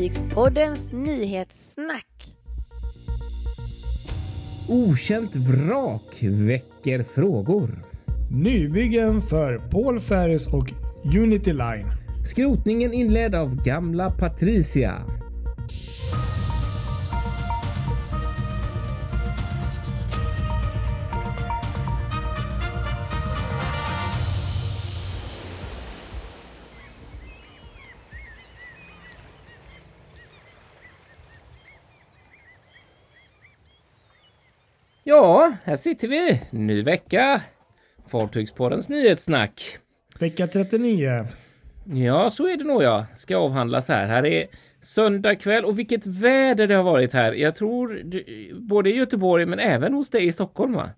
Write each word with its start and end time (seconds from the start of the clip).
Fartygspoddens 0.00 0.92
nyhetssnack. 0.92 2.06
Okänt 4.68 5.36
vrak 5.36 6.16
väcker 6.20 7.02
frågor. 7.02 7.84
Nybyggen 8.30 9.22
för 9.22 9.58
Paul 9.58 10.00
Ferris 10.00 10.46
och 10.46 10.72
Unity 11.04 11.52
Line. 11.52 11.86
Skrotningen 12.24 12.92
inledd 12.92 13.34
av 13.34 13.64
gamla 13.64 14.10
Patricia. 14.10 15.04
Ja, 35.10 35.52
här 35.64 35.76
sitter 35.76 36.08
vi. 36.08 36.42
Ny 36.50 36.82
vecka. 36.82 37.42
Fartygspoddens 38.06 38.88
nyhetssnack. 38.88 39.78
Vecka 40.18 40.46
39. 40.46 41.26
Ja, 41.84 42.30
så 42.30 42.48
är 42.48 42.56
det 42.56 42.64
nog 42.64 42.82
ja. 42.82 43.06
Ska 43.14 43.36
avhandlas 43.36 43.88
här. 43.88 44.06
Här 44.06 44.26
är 44.26 44.46
söndag 44.80 45.34
kväll 45.34 45.64
och 45.64 45.78
vilket 45.78 46.06
väder 46.06 46.66
det 46.66 46.74
har 46.74 46.82
varit 46.82 47.12
här. 47.12 47.32
Jag 47.32 47.54
tror 47.54 48.02
både 48.68 48.90
i 48.90 48.96
Göteborg 48.96 49.46
men 49.46 49.58
även 49.58 49.94
hos 49.94 50.10
dig 50.10 50.26
i 50.26 50.32
Stockholm 50.32 50.72
va? 50.72 50.90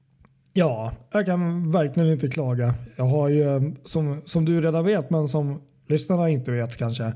Ja, 0.53 0.93
jag 1.13 1.27
kan 1.27 1.73
verkligen 1.73 2.13
inte 2.13 2.29
klaga. 2.29 2.75
Jag 2.97 3.05
har 3.05 3.29
ju, 3.29 3.75
som, 3.85 4.21
som 4.27 4.45
du 4.45 4.61
redan 4.61 4.85
vet, 4.85 5.11
men 5.11 5.29
som 5.29 5.63
lyssnarna 5.89 6.31
inte 6.31 6.51
vet 6.51 6.77
kanske. 6.77 7.13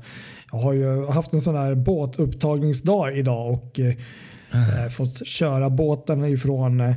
Jag 0.51 0.59
har 0.59 0.73
ju 0.73 1.05
haft 1.05 1.33
en 1.33 1.41
sån 1.41 1.55
här 1.55 1.75
båtupptagningsdag 1.75 3.17
idag 3.17 3.51
och 3.51 3.79
eh, 4.53 4.89
fått 4.89 5.27
köra 5.27 5.69
båten 5.69 6.25
ifrån 6.25 6.79
eh, 6.79 6.95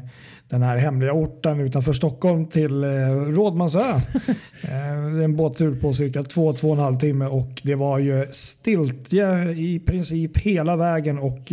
den 0.49 0.63
här 0.63 0.77
hemliga 0.77 1.13
orten 1.13 1.61
utanför 1.61 1.93
Stockholm 1.93 2.47
till 2.47 2.85
eh, 2.85 2.89
Rådmansö. 3.11 3.81
eh, 4.63 5.25
en 5.25 5.37
båttur 5.37 5.81
på 5.81 5.93
cirka 5.93 6.23
två, 6.23 6.53
två 6.53 6.69
och 6.69 6.77
en 6.77 6.83
halv 6.83 6.97
timme 6.97 7.27
och 7.27 7.61
det 7.63 7.75
var 7.75 7.99
ju 7.99 8.27
stiltje 8.33 9.51
i 9.51 9.81
princip 9.87 10.39
hela 10.39 10.77
vägen 10.77 11.19
och 11.19 11.53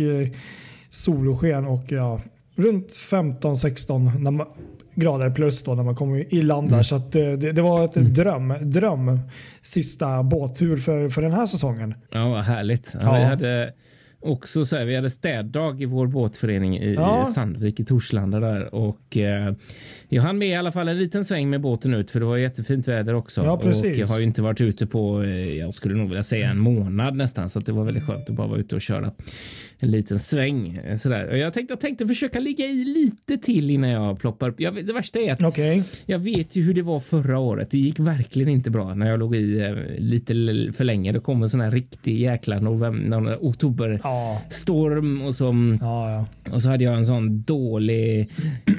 solsken 0.90 1.66
och 1.66 1.84
ja, 1.92 2.20
runt 2.56 2.88
15-16 2.88 4.46
grader 4.98 5.30
plus 5.30 5.62
då 5.62 5.74
när 5.74 5.82
man 5.82 5.96
kommer 5.96 6.34
i 6.34 6.42
land 6.42 6.68
där. 6.68 6.74
Mm. 6.74 6.84
Så 6.84 6.96
att, 6.96 7.12
det, 7.12 7.36
det, 7.36 7.62
var 7.62 7.84
ett 7.84 7.96
mm. 7.96 8.12
dröm, 8.12 8.54
dröm 8.60 9.20
sista 9.62 10.22
båttur 10.22 10.76
för, 10.76 11.08
för 11.08 11.22
den 11.22 11.32
här 11.32 11.46
säsongen. 11.46 11.94
Ja, 12.10 12.28
vad 12.28 12.44
härligt. 12.44 12.94
Ja. 13.00 13.12
Vi 13.12 13.24
hade 13.24 13.72
också 14.20 14.64
så 14.64 14.76
här, 14.76 14.84
vi 14.84 14.96
hade 14.96 15.10
städdag 15.10 15.82
i 15.82 15.84
vår 15.84 16.06
båtförening 16.06 16.78
i, 16.78 16.94
ja. 16.94 17.24
Sandvik 17.24 17.80
i 17.80 17.84
Torslanda 17.84 18.40
där 18.40 18.74
och 18.74 19.16
eh, 19.16 19.52
jag 20.08 20.22
hann 20.22 20.38
med 20.38 20.48
i 20.48 20.54
alla 20.54 20.72
fall 20.72 20.88
en 20.88 20.98
liten 20.98 21.24
sväng 21.24 21.50
med 21.50 21.60
båten 21.60 21.94
ut 21.94 22.10
för 22.10 22.20
det 22.20 22.26
var 22.26 22.36
jättefint 22.36 22.88
väder 22.88 23.14
också. 23.14 23.44
Ja, 23.44 23.58
precis. 23.58 23.84
Och 23.84 23.98
jag 23.98 24.06
har 24.06 24.18
ju 24.18 24.24
inte 24.24 24.42
varit 24.42 24.60
ute 24.60 24.86
på, 24.86 25.22
eh, 25.22 25.58
jag 25.58 25.74
skulle 25.74 25.94
nog 25.94 26.08
vilja 26.08 26.22
säga 26.22 26.50
en 26.50 26.58
månad 26.58 27.16
nästan, 27.16 27.48
så 27.48 27.60
det 27.60 27.72
var 27.72 27.84
väldigt 27.84 28.04
skönt 28.04 28.30
att 28.30 28.36
bara 28.36 28.46
vara 28.46 28.58
ute 28.58 28.74
och 28.74 28.82
köra 28.82 29.12
en 29.78 29.90
liten 29.90 30.18
sväng. 30.18 30.76
Eh, 30.84 30.96
sådär. 30.96 31.28
Och 31.28 31.38
jag 31.38 31.52
tänkte, 31.52 31.72
jag 31.72 31.80
tänkte 31.80 32.06
försöka 32.06 32.40
ligga 32.40 32.66
i 32.66 32.84
lite 32.84 33.36
till 33.36 33.70
innan 33.70 33.90
jag 33.90 34.18
ploppar 34.18 34.48
upp. 34.48 34.60
Jag, 34.60 34.86
det 34.86 34.92
värsta 34.92 35.18
är 35.18 35.32
att 35.32 35.42
okay. 35.42 35.82
jag 36.06 36.18
vet 36.18 36.56
ju 36.56 36.62
hur 36.62 36.74
det 36.74 36.82
var 36.82 37.00
förra 37.00 37.38
året. 37.38 37.70
Det 37.70 37.78
gick 37.78 38.00
verkligen 38.00 38.48
inte 38.48 38.70
bra 38.70 38.94
när 38.94 39.10
jag 39.10 39.18
låg 39.18 39.36
i 39.36 39.60
eh, 39.60 39.74
lite 39.98 40.32
för 40.76 40.84
länge. 40.84 41.12
Det 41.12 41.20
kom 41.20 41.42
en 41.42 41.48
sån 41.48 41.60
här 41.60 41.70
riktig 41.70 42.20
jäkla 42.20 42.60
november, 42.60 43.38
oktoberstorm 44.08 45.22
och, 45.22 45.34
så, 45.34 45.76
ja, 45.80 46.10
ja. 46.10 46.52
och 46.52 46.62
så 46.62 46.68
hade 46.68 46.84
jag 46.84 46.94
en 46.94 47.06
sån 47.06 47.42
dålig 47.42 48.30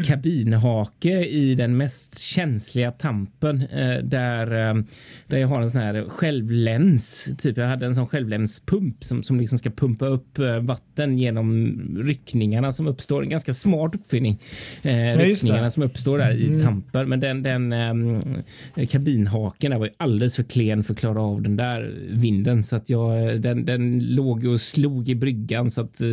kabinhake 0.05 1.23
i 1.25 1.55
den 1.55 1.77
mest 1.77 2.19
känsliga 2.19 2.91
tampen 2.91 3.61
eh, 3.61 3.97
där, 4.03 4.69
eh, 4.69 4.83
där 5.27 5.37
jag 5.37 5.47
har 5.47 5.61
en 5.61 5.69
sån 5.69 5.81
här 5.81 6.05
självläns. 6.09 7.29
Typ 7.37 7.57
jag 7.57 7.67
hade 7.67 7.85
en 7.85 7.95
sån 7.95 8.07
självlänspump 8.07 9.03
som, 9.03 9.23
som 9.23 9.39
liksom 9.39 9.57
ska 9.57 9.69
pumpa 9.69 10.05
upp 10.05 10.39
eh, 10.39 10.59
vatten 10.59 11.17
genom 11.17 11.77
ryckningarna 12.03 12.71
som 12.71 12.87
uppstår. 12.87 13.23
En 13.23 13.29
ganska 13.29 13.53
smart 13.53 13.95
uppfinning. 13.95 14.39
Eh, 14.81 14.97
ja, 14.97 15.17
ryckningarna 15.17 15.69
som 15.69 15.83
uppstår 15.83 16.17
där 16.17 16.31
i 16.31 16.47
mm. 16.47 16.61
tampen. 16.61 17.09
Men 17.09 17.19
den, 17.19 17.43
den 17.43 17.73
eh, 17.73 18.87
kabinhaken 18.87 19.79
var 19.79 19.85
ju 19.85 19.93
alldeles 19.97 20.35
för 20.35 20.43
klen 20.43 20.83
för 20.83 20.93
att 20.93 20.99
klara 20.99 21.21
av 21.21 21.41
den 21.41 21.55
där 21.55 21.93
vinden 22.09 22.63
så 22.63 22.75
att 22.75 22.89
jag 22.89 23.41
den, 23.41 23.65
den 23.65 23.99
låg 23.99 24.45
och 24.45 24.61
slog 24.61 25.09
i 25.09 25.15
bryggan 25.19 25.71
så 25.71 25.81
att 25.81 26.01
eh, 26.01 26.07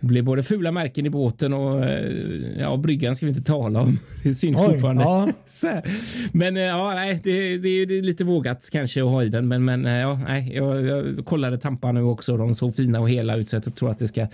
det 0.00 0.06
blev 0.06 0.24
både 0.24 0.42
fula 0.42 0.72
märken 0.72 1.06
i 1.06 1.10
båten 1.10 1.52
och 1.52 1.84
eh, 1.84 2.60
ja, 2.60 2.76
bryggan 2.76 3.16
ska 3.16 3.26
vi 3.26 3.30
inte 3.30 3.44
tala 3.44 3.80
om. 3.80 3.98
Det 4.22 4.34
syns 4.34 4.56
Oj, 4.60 4.66
fortfarande. 4.66 5.02
Ja. 5.02 5.28
men 6.32 6.56
eh, 6.56 6.62
ja, 6.62 6.94
nej, 6.94 7.20
det, 7.24 7.58
det, 7.58 7.68
är 7.68 8.02
lite 8.02 8.24
vågat 8.24 8.68
kanske 8.72 9.02
att 9.02 9.10
ha 9.10 9.22
i 9.24 9.28
den, 9.28 9.48
men, 9.48 9.64
men 9.64 9.86
eh, 9.86 9.92
ja, 9.92 10.20
nej, 10.28 10.52
jag, 10.54 10.86
jag 10.86 11.26
kollade 11.26 11.58
tampar 11.58 11.92
nu 11.92 12.02
också. 12.02 12.36
De 12.36 12.54
såg 12.54 12.74
fina 12.74 13.00
och 13.00 13.10
hela 13.10 13.36
ut 13.36 13.48
så 13.48 13.56
jag 13.56 13.74
tror 13.74 13.90
att 13.90 13.98
det 13.98 14.08
ska 14.08 14.26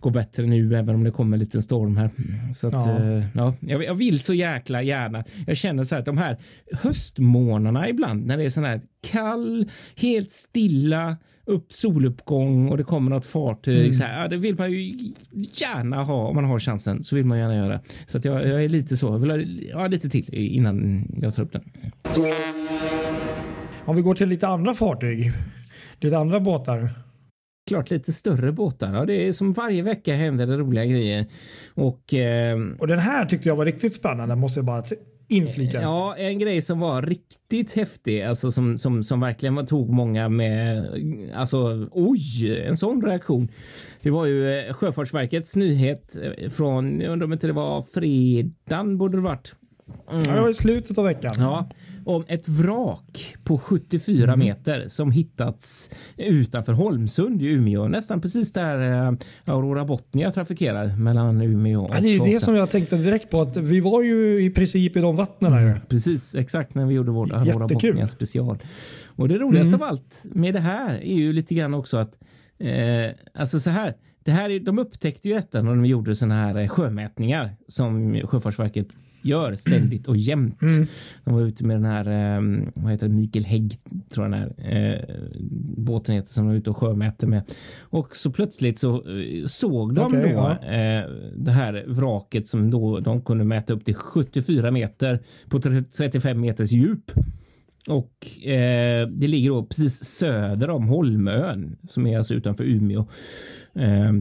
gå 0.00 0.10
bättre 0.10 0.46
nu, 0.46 0.76
även 0.76 0.94
om 0.94 1.04
det 1.04 1.10
kommer 1.10 1.36
en 1.36 1.40
liten 1.40 1.62
storm 1.62 1.96
här. 1.96 2.10
Så 2.54 2.66
att, 2.66 2.72
ja. 2.72 2.98
Eh, 2.98 3.24
ja 3.34 3.54
jag, 3.60 3.84
jag, 3.84 3.94
vill 3.94 4.20
så 4.20 4.34
jäkla 4.34 4.82
gärna. 4.82 5.24
Jag 5.46 5.56
känner 5.56 5.84
så 5.84 5.94
här 5.94 6.00
att 6.00 6.06
de 6.06 6.18
här 6.18 6.36
höstmånaderna 6.72 7.88
ibland 7.88 8.26
när 8.26 8.36
det 8.36 8.44
är 8.44 8.50
sån 8.50 8.64
här 8.64 8.80
kall, 9.00 9.70
helt 9.96 10.30
stilla 10.30 11.16
upp 11.46 11.72
soluppgång 11.72 12.68
och 12.68 12.76
det 12.76 12.84
kommer 12.84 13.10
något 13.10 13.24
fartyg. 13.24 13.80
Mm. 13.80 13.94
Så 13.94 14.02
här, 14.02 14.22
ja, 14.22 14.28
det 14.28 14.36
vill 14.36 14.58
man 14.58 14.72
ju 14.72 14.94
gärna 15.54 16.02
ha 16.02 16.26
om 16.28 16.34
man 16.34 16.44
har 16.44 16.58
chansen. 16.58 17.04
Så 17.04 17.16
vill 17.16 17.24
man 17.24 17.38
gärna 17.38 17.56
göra. 17.56 17.80
Så 18.06 18.18
att 18.18 18.24
jag, 18.24 18.48
jag 18.48 18.64
är 18.64 18.68
lite 18.68 18.96
så. 18.96 19.06
Jag 19.06 19.18
vill 19.18 19.30
ha 19.30 19.80
ja, 19.80 19.86
lite 19.86 20.08
till 20.08 20.34
innan 20.34 21.06
jag 21.22 21.34
tar 21.34 21.42
upp 21.42 21.52
den. 21.52 21.62
Om 23.84 23.96
vi 23.96 24.02
går 24.02 24.14
till 24.14 24.28
lite 24.28 24.48
andra 24.48 24.74
fartyg. 24.74 25.32
Lite 26.00 26.18
andra 26.18 26.40
båtar. 26.40 26.90
Klart 27.68 27.90
lite 27.90 28.12
större 28.12 28.52
båtar. 28.52 28.94
Ja, 28.94 29.04
det 29.04 29.28
är 29.28 29.32
som 29.32 29.52
varje 29.52 29.82
vecka 29.82 30.14
händer 30.14 30.46
det 30.46 30.56
roliga 30.56 30.84
grejer. 30.84 31.26
Och, 31.74 32.14
eh, 32.14 32.58
och 32.78 32.86
den 32.86 32.98
här 32.98 33.26
tyckte 33.26 33.48
jag 33.48 33.56
var 33.56 33.64
riktigt 33.64 33.94
spännande 33.94 34.36
måste 34.36 34.58
jag 34.58 34.64
bara 34.64 34.82
inflika. 35.28 35.82
Ja, 35.82 36.16
en 36.16 36.38
grej 36.38 36.60
som 36.60 36.80
var 36.80 37.02
riktigt 37.02 37.72
häftig, 37.72 38.22
alltså 38.22 38.52
som, 38.52 38.78
som, 38.78 39.02
som 39.02 39.20
verkligen 39.20 39.66
tog 39.66 39.90
många 39.90 40.28
med, 40.28 40.86
alltså 41.34 41.88
oj, 41.92 42.60
en 42.66 42.76
sån 42.76 43.02
reaktion. 43.02 43.48
Det 44.02 44.10
var 44.10 44.26
ju 44.26 44.58
eh, 44.58 44.74
Sjöfartsverkets 44.74 45.56
nyhet 45.56 46.16
eh, 46.16 46.50
från, 46.50 47.00
jag 47.00 47.12
undrar 47.12 47.24
om 47.26 47.32
inte 47.32 47.46
det 47.46 47.52
var 47.52 47.82
fredagen 47.82 48.98
borde 48.98 49.16
det 49.16 49.22
varit. 49.22 49.54
Mm. 50.10 50.22
Ja, 50.22 50.34
det 50.34 50.40
var 50.40 50.48
i 50.48 50.54
slutet 50.54 50.98
av 50.98 51.04
veckan. 51.04 51.34
Ja, 51.38 51.68
om 52.06 52.24
ett 52.28 52.48
vrak 52.48 53.36
på 53.44 53.58
74 53.58 54.24
mm. 54.24 54.38
meter 54.38 54.88
som 54.88 55.10
hittats 55.10 55.90
utanför 56.16 56.72
Holmsund 56.72 57.42
i 57.42 57.46
Umeå. 57.46 57.88
Nästan 57.88 58.20
precis 58.20 58.52
där 58.52 59.08
eh, 59.08 59.12
Aurora 59.44 59.84
Botnia 59.84 60.30
trafikerar 60.30 60.96
mellan 60.96 61.42
Umeå 61.42 61.84
och 61.84 61.90
ja, 61.94 62.00
Det 62.00 62.08
är 62.08 62.24
det 62.24 62.40
som 62.40 62.56
jag 62.56 62.70
tänkte 62.70 62.96
direkt 62.96 63.30
på 63.30 63.40
att 63.40 63.56
vi 63.56 63.80
var 63.80 64.02
ju 64.02 64.44
i 64.44 64.50
princip 64.50 64.96
i 64.96 65.00
de 65.00 65.16
vattnen. 65.16 65.52
Mm, 65.52 65.78
precis, 65.88 66.34
exakt 66.34 66.74
när 66.74 66.86
vi 66.86 66.94
gjorde 66.94 67.10
vår 67.10 67.34
Aurora 67.34 67.66
Botnia 67.66 68.06
special. 68.06 68.58
Och 69.06 69.28
det 69.28 69.38
roligaste 69.38 69.68
mm. 69.68 69.82
av 69.82 69.88
allt 69.88 70.24
med 70.24 70.54
det 70.54 70.60
här 70.60 70.90
är 70.90 71.14
ju 71.14 71.32
lite 71.32 71.54
grann 71.54 71.74
också 71.74 71.96
att 71.96 72.18
eh, 72.58 73.10
alltså 73.34 73.60
så 73.60 73.70
här. 73.70 73.94
Det 74.24 74.32
här, 74.32 74.60
de 74.60 74.78
upptäckte 74.78 75.28
ju 75.28 75.34
detta 75.34 75.62
när 75.62 75.70
de 75.70 75.84
gjorde 75.84 76.14
såna 76.14 76.34
här 76.34 76.56
eh, 76.56 76.68
sjömätningar 76.68 77.56
som 77.68 78.20
Sjöfartsverket 78.24 78.88
gör 79.26 79.54
ständigt 79.54 80.08
och 80.08 80.16
jämt. 80.16 80.62
Mm. 80.62 80.86
De 81.24 81.34
var 81.34 81.42
ute 81.42 81.64
med 81.64 81.76
den 81.76 81.84
här, 81.84 82.36
um, 82.38 82.72
vad 82.74 82.92
heter 82.92 83.08
det, 83.08 83.14
Mikael 83.14 83.44
Hägg 83.44 83.74
tror 84.10 84.26
jag 84.26 84.32
den 84.32 84.40
här 84.40 84.98
uh, 84.98 85.16
båten 85.76 86.14
heter 86.14 86.32
som 86.32 86.44
de 86.44 86.48
var 86.48 86.56
ute 86.56 86.70
och 86.70 86.76
sjömäter 86.76 87.26
med. 87.26 87.42
Och 87.80 88.16
så 88.16 88.30
plötsligt 88.30 88.78
så 88.78 89.08
uh, 89.08 89.46
såg 89.46 89.94
de 89.94 90.06
okay, 90.06 90.22
då 90.22 90.28
ja. 90.28 90.50
uh, 90.50 91.10
det 91.36 91.52
här 91.52 91.84
vraket 91.86 92.46
som 92.46 92.70
då 92.70 93.00
de 93.00 93.20
kunde 93.20 93.44
mäta 93.44 93.72
upp 93.72 93.84
till 93.84 93.94
74 93.94 94.70
meter 94.70 95.20
på 95.48 95.60
35 95.60 96.40
meters 96.40 96.72
djup. 96.72 97.10
Och 97.88 98.46
eh, 98.46 99.08
det 99.08 99.28
ligger 99.28 99.50
då 99.50 99.66
precis 99.66 100.04
söder 100.04 100.70
om 100.70 100.88
Holmön 100.88 101.76
som 101.82 102.06
är 102.06 102.18
alltså 102.18 102.34
utanför 102.34 102.64
Umeå. 102.64 103.06
Eh, 103.74 104.12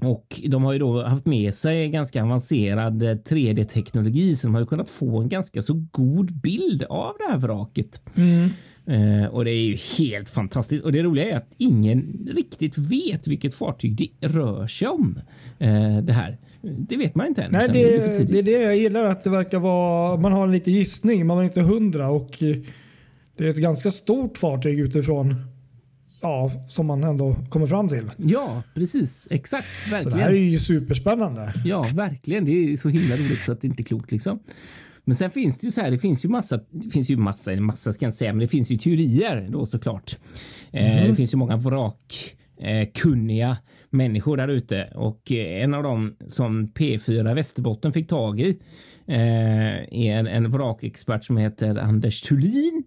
och 0.00 0.40
de 0.48 0.64
har 0.64 0.72
ju 0.72 0.78
då 0.78 1.02
haft 1.02 1.26
med 1.26 1.54
sig 1.54 1.88
ganska 1.88 2.24
avancerad 2.24 3.02
3D-teknologi 3.02 4.36
så 4.36 4.46
de 4.46 4.54
har 4.54 4.66
kunnat 4.66 4.88
få 4.88 5.20
en 5.20 5.28
ganska 5.28 5.62
så 5.62 5.86
god 5.90 6.32
bild 6.32 6.82
av 6.82 7.14
det 7.18 7.32
här 7.32 7.38
vraket. 7.38 8.00
Mm. 8.16 8.50
Uh, 8.90 9.26
och 9.26 9.44
det 9.44 9.50
är 9.50 9.62
ju 9.62 9.76
helt 9.98 10.28
fantastiskt. 10.28 10.84
Och 10.84 10.92
det 10.92 11.02
roliga 11.02 11.30
är 11.30 11.36
att 11.36 11.54
ingen 11.56 12.28
riktigt 12.36 12.78
vet 12.78 13.26
vilket 13.26 13.54
fartyg 13.54 14.12
det 14.20 14.28
rör 14.28 14.66
sig 14.66 14.88
om. 14.88 15.20
Uh, 15.62 15.98
det 15.98 16.12
här. 16.12 16.38
Det 16.62 16.96
vet 16.96 17.14
man 17.14 17.26
inte 17.26 17.42
än. 17.42 17.52
Nej, 17.52 17.68
det, 17.72 17.98
det, 17.98 18.24
det, 18.24 18.38
är 18.38 18.42
det 18.42 18.50
jag 18.50 18.76
gillar 18.76 19.04
att 19.04 19.22
det 19.22 19.30
verkar 19.30 19.58
vara. 19.58 20.16
Man 20.16 20.32
har 20.32 20.44
en 20.44 20.52
liten 20.52 20.72
gissning, 20.72 21.26
man 21.26 21.38
är 21.38 21.42
inte 21.42 21.60
hundra 21.60 22.10
och 22.10 22.36
det 23.36 23.44
är 23.44 23.48
ett 23.48 23.56
ganska 23.56 23.90
stort 23.90 24.38
fartyg 24.38 24.80
utifrån 24.80 25.34
ja, 26.20 26.50
som 26.68 26.86
man 26.86 27.04
ändå 27.04 27.36
kommer 27.48 27.66
fram 27.66 27.88
till. 27.88 28.10
Ja, 28.16 28.62
precis. 28.74 29.28
Exakt. 29.30 29.66
Verkligen. 29.92 30.02
Så 30.02 30.10
det 30.10 30.24
här 30.24 30.30
är 30.30 30.36
ju 30.36 30.58
superspännande. 30.58 31.52
Ja, 31.64 31.86
verkligen. 31.94 32.44
Det 32.44 32.52
är 32.52 32.76
så 32.76 32.88
himla 32.88 33.16
roligt 33.16 33.38
så 33.38 33.52
att 33.52 33.60
det 33.60 33.66
inte 33.66 33.82
är 33.82 33.84
klokt 33.84 34.12
liksom. 34.12 34.38
Men 35.04 35.16
sen 35.16 35.30
finns 35.30 35.58
det 35.58 35.66
ju 35.66 35.72
så 35.72 35.80
här. 35.80 35.90
Det 35.90 35.98
finns 35.98 36.24
ju 36.24 36.28
massa. 36.28 36.60
Det 36.70 36.90
finns 36.90 37.10
ju 37.10 37.16
massa, 37.16 37.56
massa 37.56 37.92
ska 37.92 38.04
jag 38.04 38.08
inte 38.08 38.18
säga, 38.18 38.32
men 38.32 38.40
det 38.40 38.48
finns 38.48 38.70
ju 38.70 38.78
teorier 38.78 39.48
då 39.50 39.66
såklart. 39.66 40.18
Mm. 40.72 40.98
Eh, 40.98 41.08
det 41.08 41.14
finns 41.14 41.32
ju 41.32 41.36
många 41.36 41.56
vrak 41.56 42.36
eh, 42.60 42.88
kunniga 42.94 43.56
människor 43.90 44.36
där 44.36 44.48
ute 44.48 44.92
och 44.94 45.32
eh, 45.32 45.62
en 45.62 45.74
av 45.74 45.82
dem 45.82 46.16
som 46.26 46.68
P4 46.68 47.34
Västerbotten 47.34 47.92
fick 47.92 48.08
tag 48.08 48.40
i 48.40 48.58
eh, 49.06 49.76
är 49.90 50.16
en, 50.16 50.26
en 50.26 50.50
vrakexpert 50.50 51.24
som 51.24 51.36
heter 51.36 51.76
Anders 51.76 52.22
Thulin 52.22 52.84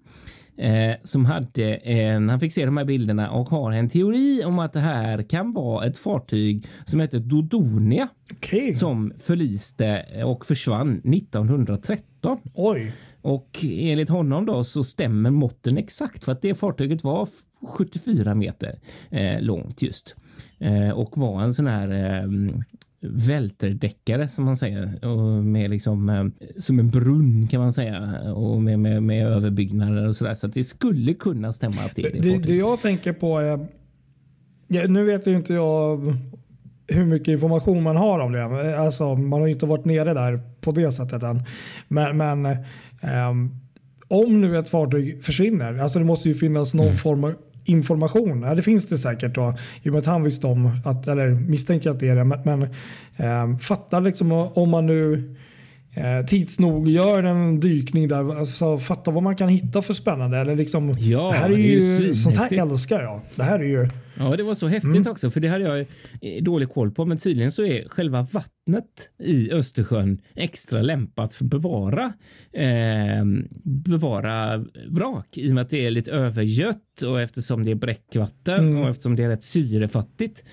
eh, 0.62 0.96
som 1.04 1.26
hade 1.26 1.76
en, 1.76 2.30
han 2.30 2.40
fick 2.40 2.54
se 2.54 2.66
de 2.66 2.78
här 2.78 2.86
bilderna 2.86 3.32
och 3.32 3.50
har 3.50 3.72
en 3.72 3.90
teori 3.90 4.44
om 4.46 4.60
att 4.60 4.74
det 4.74 4.80
här 4.80 5.24
kan 5.24 5.54
vara 5.54 5.86
ett 5.86 5.98
fartyg 5.98 6.68
som 6.86 7.00
heter 7.00 7.20
Dodonia 7.20 8.08
okay. 8.32 8.76
som 8.76 9.14
förliste 9.20 10.06
och 10.26 10.46
försvann 10.46 11.02
1913. 11.14 12.38
Oj. 12.54 12.94
Och 13.22 13.60
enligt 13.64 14.10
honom 14.10 14.46
då 14.46 14.64
så 14.64 14.84
stämmer 14.84 15.30
måtten 15.30 15.78
exakt 15.78 16.24
för 16.24 16.32
att 16.32 16.42
det 16.42 16.56
fartyget 16.56 17.04
var 17.04 17.30
74 17.68 18.36
meter 18.36 18.80
eh, 19.10 19.42
långt 19.42 19.82
just 19.82 20.16
eh, 20.60 20.90
och 20.90 21.18
var 21.18 21.42
en 21.42 21.54
sån 21.54 21.68
här 21.68 21.90
eh, 21.90 22.30
välterdäckare 23.02 24.28
som 24.28 24.46
man 24.46 24.58
säger 24.58 25.06
och 25.06 25.44
med 25.44 25.70
liksom 25.70 26.10
eh, 26.10 26.26
som 26.58 26.80
en 26.80 26.90
brunn 26.90 27.48
kan 27.48 27.62
man 27.62 27.74
säga 27.74 28.22
och 28.34 28.62
med, 28.62 28.80
med, 28.80 29.04
med 29.04 29.28
överbyggnader 29.28 30.08
och 30.08 30.16
så 30.16 30.24
där 30.24 30.36
så 30.36 30.48
att 30.48 30.54
det 30.54 30.64
skulle 30.64 31.14
kunna 31.14 31.54
stämma 31.54 31.82
att 31.86 31.96
det 31.96 32.02
är 32.02 32.12
det, 32.12 32.20
det, 32.20 32.38
det 32.38 32.56
jag 32.56 32.82
tänker 32.82 33.14
på 33.14 33.40
är 33.40 33.68
ja, 34.68 34.88
nu 34.88 35.04
vet 35.04 35.28
ju 35.28 35.36
inte 35.36 35.54
jag 35.54 36.14
hur 36.88 37.06
mycket 37.06 37.28
information 37.28 37.84
man 37.84 37.96
har 37.96 38.20
om 38.20 38.32
det. 38.32 38.80
Alltså, 38.80 39.16
man 39.16 39.40
har 39.40 39.48
ju 39.48 39.54
inte 39.54 39.66
varit 39.66 39.86
nere 39.86 40.14
där 40.14 40.42
på 40.62 40.72
det 40.72 40.92
sättet 40.92 41.24
än. 41.24 41.44
Men, 41.88 42.18
men 42.18 42.46
um, 43.30 43.62
om 44.08 44.42
nu 44.42 44.58
ett 44.58 44.70
fartyg 44.70 45.24
försvinner, 45.24 45.78
alltså 45.78 46.00
det 46.00 46.06
måste 46.06 46.30
ju 46.30 46.36
finnas 46.36 46.74
någon 46.74 46.86
mm. 46.86 46.98
form 46.98 47.24
av 47.24 47.34
information. 47.64 48.44
Ja, 48.44 48.56
det 48.56 48.62
finns 48.62 48.88
det 48.88 48.98
säkert 48.98 49.36
då, 49.36 49.54
i 49.84 49.90
och 49.90 49.94
med 49.94 50.00
att 50.00 50.06
han 50.06 50.24
visste 50.24 50.48
om, 50.48 50.80
att, 50.86 51.08
eller 51.08 51.30
misstänker 51.30 51.90
att 51.90 52.00
det 52.00 52.10
är 52.10 52.16
det. 52.16 52.24
Men, 52.24 52.40
men 52.44 52.62
eh, 53.18 53.58
fatta 53.58 54.00
liksom 54.00 54.32
om 54.32 54.70
man 54.70 54.86
nu 54.86 55.36
eh, 55.94 56.26
tids 56.26 56.60
nog 56.60 56.90
gör 56.90 57.24
en 57.24 57.60
dykning 57.60 58.08
där. 58.08 58.40
Alltså, 58.40 58.78
fatta 58.78 59.12
vad 59.12 59.24
man 59.24 59.36
kan 59.36 59.50
hitta 59.50 59.82
för 59.82 59.94
spännande. 59.94 60.38
Eller 60.38 60.56
liksom, 60.56 60.96
ja, 61.00 61.30
det 61.32 61.38
här 61.38 61.50
är, 61.50 61.54
är 61.54 61.58
ju, 61.58 62.16
sånt 62.16 62.38
här 62.38 62.54
älskar 62.54 63.02
jag. 63.02 63.22
Det 63.36 63.44
här 63.44 63.60
är 63.60 63.64
ju 63.64 63.90
Ja, 64.18 64.38
det 64.38 64.44
var 64.44 64.56
så 64.56 64.68
häftigt 64.68 64.96
mm. 64.96 65.12
också, 65.12 65.32
för 65.32 65.40
det 65.40 65.48
hade 65.48 65.64
jag 65.64 65.80
eh, 66.22 66.44
dålig 66.44 66.70
koll 66.70 66.92
på. 66.92 67.06
Men 67.06 67.18
tydligen 67.18 67.52
så 67.52 67.64
är 67.64 67.90
själva 67.90 68.22
vattnet 68.22 69.10
i 69.24 69.52
Östersjön 69.52 70.22
extra 70.36 70.82
lämpat 70.82 71.34
för 71.34 71.46
att 71.46 71.52
bevara, 71.52 72.14
eh, 72.54 73.26
bevara 73.64 74.66
vrak 74.90 75.38
i 75.38 75.50
och 75.52 75.56
med 75.56 75.62
att 75.62 75.70
det 75.70 75.86
är 75.86 75.92
lite 75.92 76.12
övergött 76.12 77.02
och 77.06 77.22
eftersom 77.22 77.66
det 77.66 77.72
är 77.72 77.76
bräckvatten 77.76 78.60
mm. 78.60 78.82
och 78.82 78.90
eftersom 78.90 79.16
det 79.16 79.24
är 79.24 79.30
rätt 79.30 79.44
syrefattigt 79.44 80.44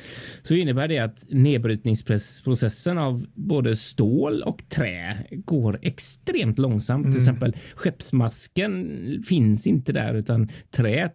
så 0.42 0.54
innebär 0.54 0.88
det 0.88 0.98
att 0.98 1.26
nedbrytningsprocessen 1.28 2.98
av 2.98 3.26
både 3.34 3.76
stål 3.76 4.42
och 4.42 4.62
trä 4.68 5.26
går 5.30 5.78
extremt 5.82 6.58
långsamt. 6.58 7.04
Mm. 7.04 7.12
Till 7.12 7.22
exempel 7.22 7.56
skeppsmasken 7.74 9.22
finns 9.28 9.66
inte 9.66 9.92
där 9.92 10.14
utan 10.14 10.48
träet 10.70 11.14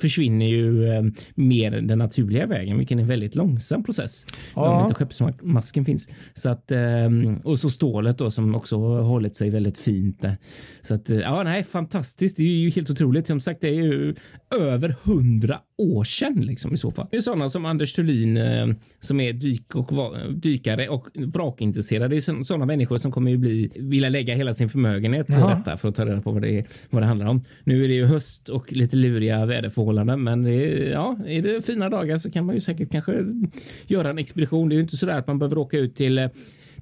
försvinner 0.00 0.46
ju 0.46 0.88
eh, 0.88 1.02
mer 1.34 1.70
den 1.70 1.98
naturliga 1.98 2.46
vägen, 2.46 2.78
vilken 2.78 2.98
är 2.98 3.02
en 3.02 3.08
väldigt 3.08 3.34
långsam 3.34 3.84
process. 3.84 4.26
Ja. 4.54 4.68
Om 4.68 4.82
inte 4.82 4.94
skeppsmasken 4.94 5.84
finns. 5.84 6.08
Så 6.34 6.48
att, 6.48 6.70
ehm, 6.70 7.36
och 7.36 7.58
så 7.58 7.70
stålet 7.70 8.18
då 8.18 8.30
som 8.30 8.54
också 8.54 8.78
har 8.78 9.02
hållit 9.02 9.36
sig 9.36 9.50
väldigt 9.50 9.78
fint. 9.78 10.22
Där. 10.22 10.36
Så 10.80 10.94
att, 10.94 11.10
eh, 11.10 11.18
ja, 11.18 11.42
nej, 11.42 11.64
fantastiskt. 11.64 12.36
Det 12.36 12.42
är 12.42 12.46
ju 12.46 12.70
helt 12.70 12.90
otroligt. 12.90 13.26
Som 13.26 13.40
sagt, 13.40 13.60
det 13.60 13.68
är 13.68 13.82
ju 13.82 14.14
över 14.60 14.94
hundra 15.02 15.60
år 15.78 16.04
sedan 16.04 16.40
liksom 16.40 16.74
i 16.74 16.76
så 16.76 16.90
fall. 16.90 17.06
Det 17.10 17.16
är 17.16 17.20
sådana 17.20 17.48
som 17.48 17.64
Anders 17.64 17.92
Thulin 17.92 18.36
eh, 18.36 18.66
som 19.00 19.20
är 19.20 19.32
dyk 19.32 19.74
och 19.74 20.14
dykare 20.30 20.88
och 20.88 21.08
vrakintresserade. 21.14 22.08
Det 22.08 22.16
är 22.16 22.42
sådana 22.44 22.66
människor 22.66 22.96
som 22.96 23.12
kommer 23.12 23.30
ju 23.30 23.36
bli 23.36 23.70
vilja 23.76 24.08
lägga 24.08 24.34
hela 24.34 24.54
sin 24.54 24.68
förmögenhet 24.68 25.26
på 25.26 25.32
ja. 25.32 25.54
detta 25.58 25.76
för 25.76 25.88
att 25.88 25.94
ta 25.94 26.06
reda 26.06 26.20
på 26.20 26.32
vad 26.32 26.42
det, 26.42 26.58
är, 26.58 26.66
vad 26.90 27.02
det 27.02 27.06
handlar 27.06 27.26
om. 27.26 27.44
Nu 27.64 27.84
är 27.84 27.88
det 27.88 27.94
ju 27.94 28.06
höst 28.06 28.48
och 28.48 28.72
lite 28.72 28.96
luriga 28.96 29.46
väderförhållanden, 29.46 30.22
men 30.22 30.46
är, 30.46 30.90
ja, 30.90 31.16
är 31.26 31.42
det 31.42 31.66
fina 31.66 31.88
dagar 31.88 32.18
så 32.18 32.30
kan 32.30 32.46
man 32.46 32.54
ju 32.54 32.60
säkert 32.60 32.92
kanske 32.92 33.24
göra 33.86 34.10
en 34.10 34.18
expedition. 34.18 34.68
Det 34.68 34.74
är 34.74 34.76
ju 34.76 34.82
inte 34.82 34.96
så 34.96 35.06
där 35.06 35.18
att 35.18 35.26
man 35.26 35.38
behöver 35.38 35.58
åka 35.58 35.78
ut 35.78 35.96
till 35.96 36.18
eh, 36.18 36.28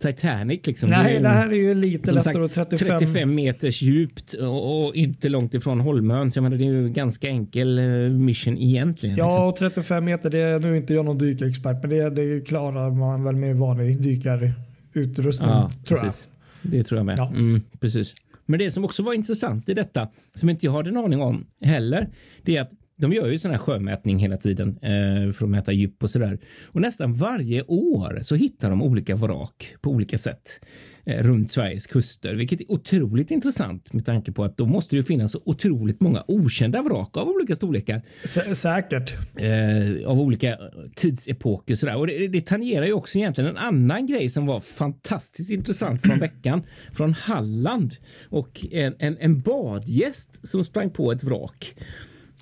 Titanic. 0.03 0.67
Liksom. 0.67 0.89
Nej, 0.89 1.21
det, 1.21 1.29
här 1.29 1.49
är 1.49 1.55
ju 1.55 1.75
lite 1.75 2.13
lättare. 2.13 2.49
35... 2.49 2.99
35 2.99 3.35
meters 3.35 3.83
djupt 3.83 4.33
och, 4.33 4.87
och, 4.87 4.97
inte 4.97 5.29
långt 5.29 5.55
ifrån 5.55 5.81
Holmön. 5.81 6.31
Så 6.31 6.39
jag 6.39 6.43
menar, 6.43 6.57
det 6.57 6.65
är 6.65 6.73
ju 6.73 6.89
ganska 6.89 7.29
enkel 7.29 7.79
uh, 7.79 8.11
mission 8.11 8.59
egentligen. 8.59 9.17
Ja, 9.17 9.27
liksom. 9.27 9.69
och 9.69 9.73
35 9.75 10.05
meter. 10.05 10.31
Det 10.31 10.39
är 10.39 10.59
nu 10.59 10.77
inte 10.77 10.95
jag 10.95 11.05
någon 11.05 11.19
dykexpert, 11.19 11.77
men 11.81 11.91
det, 11.91 12.11
det 12.11 12.41
klarar 12.41 12.91
man 12.91 13.25
väl 13.25 13.37
med 13.37 13.57
vanlig 13.57 14.03
dykarutrustning. 14.03 15.51
Ja, 15.51 15.71
tror 15.87 15.99
precis. 15.99 16.29
jag. 16.63 16.73
Det 16.73 16.83
tror 16.83 16.99
jag 16.99 17.07
med. 17.07 17.19
Ja. 17.19 17.29
Mm, 17.29 17.63
precis. 17.81 18.15
Men 18.47 18.59
det 18.59 18.71
som 18.71 18.85
också 18.85 19.03
var 19.03 19.13
intressant 19.13 19.69
i 19.69 19.75
detta, 19.75 20.09
som 20.35 20.49
inte 20.49 20.67
jag 20.67 20.73
hade 20.73 20.91
en 20.91 20.97
aning 20.97 21.21
om 21.21 21.47
heller, 21.61 22.09
det 22.43 22.57
är 22.57 22.63
att 22.63 22.71
de 23.03 23.13
gör 23.13 23.29
ju 23.29 23.39
sån 23.39 23.51
här 23.51 23.59
sjömätning 23.59 24.19
hela 24.19 24.37
tiden 24.37 24.79
eh, 24.83 25.33
för 25.33 25.45
att 25.45 25.51
mäta 25.51 25.73
djup 25.73 26.03
och 26.03 26.11
sådär. 26.11 26.39
Och 26.65 26.81
nästan 26.81 27.15
varje 27.15 27.63
år 27.63 28.21
så 28.23 28.35
hittar 28.35 28.71
de 28.71 28.83
olika 28.83 29.17
vrak 29.17 29.75
på 29.81 29.91
olika 29.91 30.19
sätt 30.19 30.61
eh, 31.05 31.23
runt 31.23 31.53
Sveriges 31.53 31.87
kuster, 31.87 32.35
vilket 32.35 32.61
är 32.61 32.73
otroligt 32.73 33.31
intressant 33.31 33.93
med 33.93 34.07
tanke 34.07 34.33
på 34.33 34.45
att 34.45 34.57
då 34.57 34.67
måste 34.67 34.97
det 34.97 35.03
finnas 35.03 35.33
så 35.33 35.43
otroligt 35.45 36.01
många 36.01 36.25
okända 36.29 36.83
vrak 36.83 37.17
av 37.17 37.29
olika 37.29 37.57
storlekar. 37.57 38.03
S 38.23 38.61
säkert. 38.61 39.15
Eh, 39.37 40.09
av 40.09 40.21
olika 40.21 40.59
tidsepoker 40.95 41.75
sådär. 41.75 41.97
Och 41.97 42.07
det, 42.07 42.29
det 42.29 42.41
tangerar 42.41 42.87
ju 42.87 42.93
också 42.93 43.19
egentligen 43.19 43.51
en 43.51 43.57
annan 43.57 44.07
grej 44.07 44.29
som 44.29 44.47
var 44.47 44.61
fantastiskt 44.61 45.51
intressant 45.51 46.03
från 46.03 46.19
veckan 46.29 46.63
från 46.93 47.13
Halland 47.13 47.97
och 48.29 48.67
en, 48.71 48.95
en, 48.99 49.17
en 49.21 49.41
badgäst 49.41 50.49
som 50.49 50.65
sprang 50.65 50.91
på 50.91 51.13
ett 51.13 51.25
vrak 51.25 51.75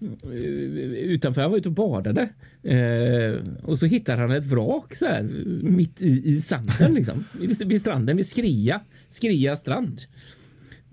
utanför. 0.00 1.42
Han 1.42 1.50
var 1.50 1.58
ute 1.58 1.68
och 1.68 1.74
badade 1.74 2.28
eh, 2.62 3.34
och 3.62 3.78
så 3.78 3.86
hittar 3.86 4.16
han 4.16 4.30
ett 4.30 4.44
vrak 4.44 4.94
så 4.94 5.06
här 5.06 5.22
mitt 5.62 6.02
i, 6.02 6.34
i 6.34 6.40
sanden 6.40 6.94
liksom 6.94 7.24
vid, 7.66 7.80
stranden 7.80 8.16
vid 8.16 8.26
Skria, 8.26 8.80
Skria 9.08 9.56
strand. 9.56 10.00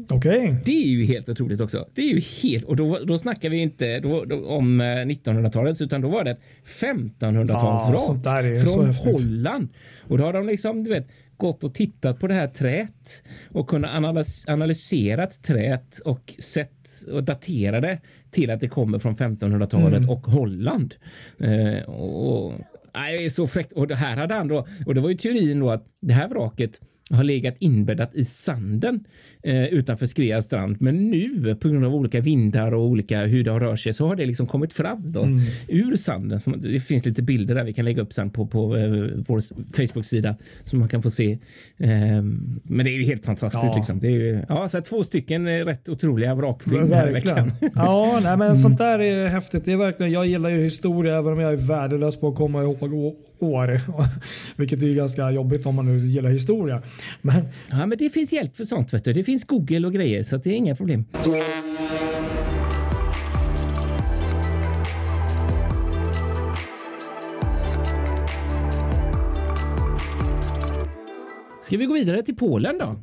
Okej. 0.09 0.39
Okay. 0.39 0.55
Det 0.65 0.83
är 0.83 0.87
ju 0.87 1.05
helt 1.05 1.29
otroligt 1.29 1.61
också. 1.61 1.87
Det 1.93 2.01
är 2.01 2.13
ju 2.13 2.19
helt 2.19 2.65
och 2.65 2.75
då, 2.75 2.99
då 3.05 3.17
snackar 3.17 3.49
vi 3.49 3.57
inte 3.57 3.99
då, 3.99 4.25
då, 4.25 4.45
om 4.45 4.81
1900-talet 4.81 5.81
utan 5.81 6.01
då 6.01 6.09
var 6.09 6.23
det 6.23 6.31
ett 6.31 6.41
1500-talsvrak 6.81 8.45
ja, 8.45 8.63
från 8.63 8.93
Holland 8.93 9.69
och 10.01 10.17
då 10.17 10.23
har 10.23 10.33
de 10.33 10.47
liksom 10.47 10.83
du 10.83 10.89
vet 10.89 11.07
gått 11.37 11.63
och 11.63 11.73
tittat 11.73 12.19
på 12.19 12.27
det 12.27 12.33
här 12.33 12.47
träet 12.47 13.23
och 13.51 13.69
kunnat 13.69 13.91
analys 13.91 14.45
analyserat 14.47 15.43
träet 15.43 15.99
och 15.99 16.33
sett 16.39 16.87
och 17.11 17.23
datera 17.23 17.81
det 17.81 17.99
till 18.31 18.51
att 18.51 18.59
det 18.59 18.67
kommer 18.67 18.99
från 18.99 19.15
1500-talet 19.15 19.97
mm. 19.97 20.09
och 20.09 20.27
Holland. 20.27 20.95
Eh, 21.39 21.89
och, 21.89 22.53
nej, 22.93 23.17
det 23.17 23.25
är 23.25 23.29
så 23.29 23.47
fräckt. 23.47 23.73
Och 23.73 23.87
det 23.87 23.95
här 23.95 24.17
hade 24.17 24.33
han 24.33 24.47
då, 24.47 24.67
och 24.85 24.95
det 24.95 25.01
var 25.01 25.09
ju 25.09 25.15
teorin 25.15 25.59
då 25.59 25.69
att 25.69 25.85
det 26.01 26.13
här 26.13 26.27
vraket 26.27 26.81
har 27.09 27.23
legat 27.23 27.55
inbäddat 27.59 28.15
i 28.15 28.25
sanden 28.25 29.03
eh, 29.43 29.65
utanför 29.65 30.05
Skrea 30.05 30.41
strand. 30.41 30.77
Men 30.79 31.09
nu 31.09 31.55
på 31.55 31.69
grund 31.69 31.85
av 31.85 31.95
olika 31.95 32.21
vindar 32.21 32.73
och 32.73 32.85
olika 32.85 33.25
hur 33.25 33.43
det 33.43 33.51
har 33.51 33.59
rört 33.59 33.79
sig 33.79 33.93
så 33.93 34.07
har 34.07 34.15
det 34.15 34.25
liksom 34.25 34.47
kommit 34.47 34.73
fram 34.73 35.11
då, 35.11 35.23
mm. 35.23 35.39
ur 35.67 35.95
sanden. 35.95 36.41
Det 36.57 36.79
finns 36.79 37.05
lite 37.05 37.21
bilder 37.21 37.55
där 37.55 37.63
vi 37.63 37.73
kan 37.73 37.85
lägga 37.85 38.01
upp 38.01 38.13
sen 38.13 38.29
på, 38.29 38.47
på 38.47 38.77
eh, 38.77 38.89
vår 39.27 39.41
Facebook-sida 39.77 40.35
som 40.63 40.79
man 40.79 40.89
kan 40.89 41.03
få 41.03 41.09
se. 41.09 41.31
Eh, 41.77 41.89
men 42.63 42.85
det 42.85 42.89
är 42.89 42.97
ju 42.97 43.03
helt 43.03 43.25
fantastiskt. 43.25 43.63
Ja. 43.63 43.75
Liksom. 43.75 43.99
Det 43.99 44.07
är 44.07 44.11
ju, 44.11 44.41
ja, 44.49 44.69
så 44.69 44.81
två 44.81 45.03
stycken 45.03 45.47
eh, 45.47 45.65
rätt 45.65 45.89
otroliga 45.89 46.35
vrakfynd 46.35 46.93
här 46.93 47.09
i 47.09 47.13
veckan. 47.13 47.51
Ja, 47.75 48.19
nej, 48.23 48.37
men 48.37 48.47
mm. 48.47 48.55
sånt 48.55 48.77
där 48.77 48.99
är 48.99 49.27
häftigt. 49.27 49.65
Det 49.65 49.71
är 49.71 49.77
verkligen, 49.77 50.11
jag 50.11 50.27
gillar 50.27 50.49
ju 50.49 50.63
historia 50.63 51.17
även 51.17 51.33
om 51.33 51.39
jag 51.39 51.53
är 51.53 51.57
värdelös 51.57 52.19
på 52.19 52.27
att 52.27 52.35
komma 52.35 52.63
ihåg 52.63 53.15
år. 53.39 53.81
Vilket 54.55 54.83
är 54.83 54.93
ganska 54.93 55.31
jobbigt 55.31 55.65
om 55.65 55.75
man 55.75 55.85
nu 55.85 55.97
gillar 55.99 56.29
historia. 56.29 56.81
Men, 57.21 57.47
ja, 57.69 57.85
men 57.85 57.97
det 57.97 58.09
finns 58.09 58.33
hjälp 58.33 58.57
för 58.57 58.65
sånt. 58.65 58.93
Vet 58.93 59.03
du. 59.03 59.13
Det 59.13 59.23
finns 59.23 59.43
Google 59.43 59.87
och 59.87 59.93
grejer 59.93 60.23
så 60.23 60.37
det 60.37 60.49
är 60.49 60.53
inga 60.53 60.75
problem. 60.75 61.05
Ska 71.67 71.77
vi 71.77 71.85
gå 71.85 71.93
vidare 71.93 72.23
till 72.23 72.35
Polen 72.35 72.77
då? 72.77 72.95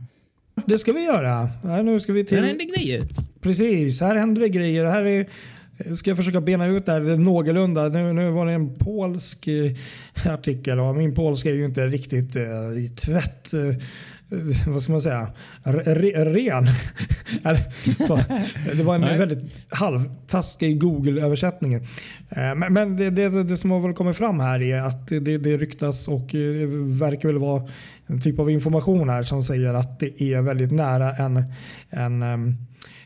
Det 0.67 0.79
ska 0.79 0.93
vi 0.93 1.05
göra. 1.05 1.49
Här, 1.63 1.83
nu 1.83 2.01
ska 2.01 2.13
vi 2.13 2.25
till... 2.25 2.39
Här 2.39 2.47
händer 2.47 2.65
grejer. 2.65 3.09
Precis, 3.41 4.01
här 4.01 4.15
händer 4.17 4.43
det 4.43 4.49
grejer. 4.49 4.85
Här 4.85 5.05
är 5.05 5.27
ska 5.97 6.11
jag 6.11 6.17
försöka 6.17 6.41
bena 6.41 6.67
ut 6.67 6.87
det 6.87 6.93
här 6.93 7.01
någorlunda. 7.01 7.89
Nu, 7.89 8.13
nu 8.13 8.31
var 8.31 8.47
det 8.47 8.53
en 8.53 8.75
polsk 8.75 9.47
eh, 9.47 10.33
artikel 10.33 10.81
och 10.81 10.97
min 10.97 11.15
polska 11.15 11.51
är 11.51 11.55
ju 11.55 11.65
inte 11.65 11.87
riktigt 11.87 12.37
eh, 12.37 12.79
i 12.85 12.93
tvätt. 12.97 13.55
Eh, 13.55 13.77
vad 14.67 14.83
ska 14.83 14.93
man 14.93 15.03
säga, 15.03 15.33
re, 15.63 16.25
ren. 16.25 16.67
så, 18.07 18.21
det 18.77 18.83
var 18.83 18.95
en 18.95 19.01
Nej. 19.01 19.19
väldigt 19.19 19.53
halvtaskig 19.71 20.81
Google-översättning. 20.81 21.87
Men, 22.29 22.73
men 22.73 22.97
det, 22.97 23.11
det, 23.11 23.43
det 23.43 23.57
som 23.57 23.71
har 23.71 23.81
väl 23.81 23.95
kommit 23.95 24.17
fram 24.17 24.41
här 24.41 24.63
är 24.63 24.81
att 24.81 25.09
det, 25.09 25.39
det 25.39 25.57
ryktas 25.57 26.09
och 26.09 26.35
verkar 27.01 27.29
väl 27.29 27.39
vara 27.39 27.69
en 28.07 28.21
typ 28.21 28.39
av 28.39 28.51
information 28.51 29.09
här 29.09 29.23
som 29.23 29.43
säger 29.43 29.75
att 29.75 30.01
det 30.01 30.23
är 30.23 30.41
väldigt 30.41 30.73
nära 30.73 31.13
en, 31.13 31.45
en 31.91 32.23
ehm, 32.23 32.57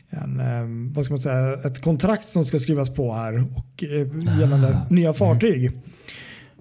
en, 0.09 0.39
ehm, 0.39 0.93
vad 0.93 1.05
ska 1.05 1.13
man 1.13 1.21
säga, 1.21 1.53
ett 1.53 1.81
kontrakt 1.81 2.27
som 2.29 2.45
ska 2.45 2.59
skrivas 2.59 2.89
på 2.93 3.13
här 3.13 3.43
och 3.55 3.83
eh, 3.83 4.39
gällande 4.39 4.67
Ah. 4.67 4.93
nya 4.93 5.13
fartyg. 5.13 5.71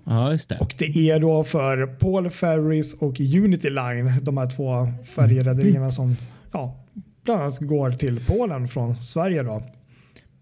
Ja, 0.05 0.33
just 0.33 0.49
det. 0.49 0.57
Och 0.59 0.75
det 0.79 1.11
är 1.11 1.21
då 1.21 1.45
för 1.45 1.87
Paul 1.87 2.31
Ferries 2.31 2.95
och 2.95 3.21
Unity 3.21 3.71
Line, 3.71 4.13
de 4.23 4.37
här 4.37 4.51
två 4.51 4.93
färjerederierna 5.05 5.93
som 5.93 6.17
ja, 6.53 6.85
bland 7.25 7.43
annat 7.43 7.59
går 7.59 7.91
till 7.93 8.21
Polen 8.27 8.69
från 8.69 8.97
Sverige. 8.97 9.43
Då. 9.43 9.63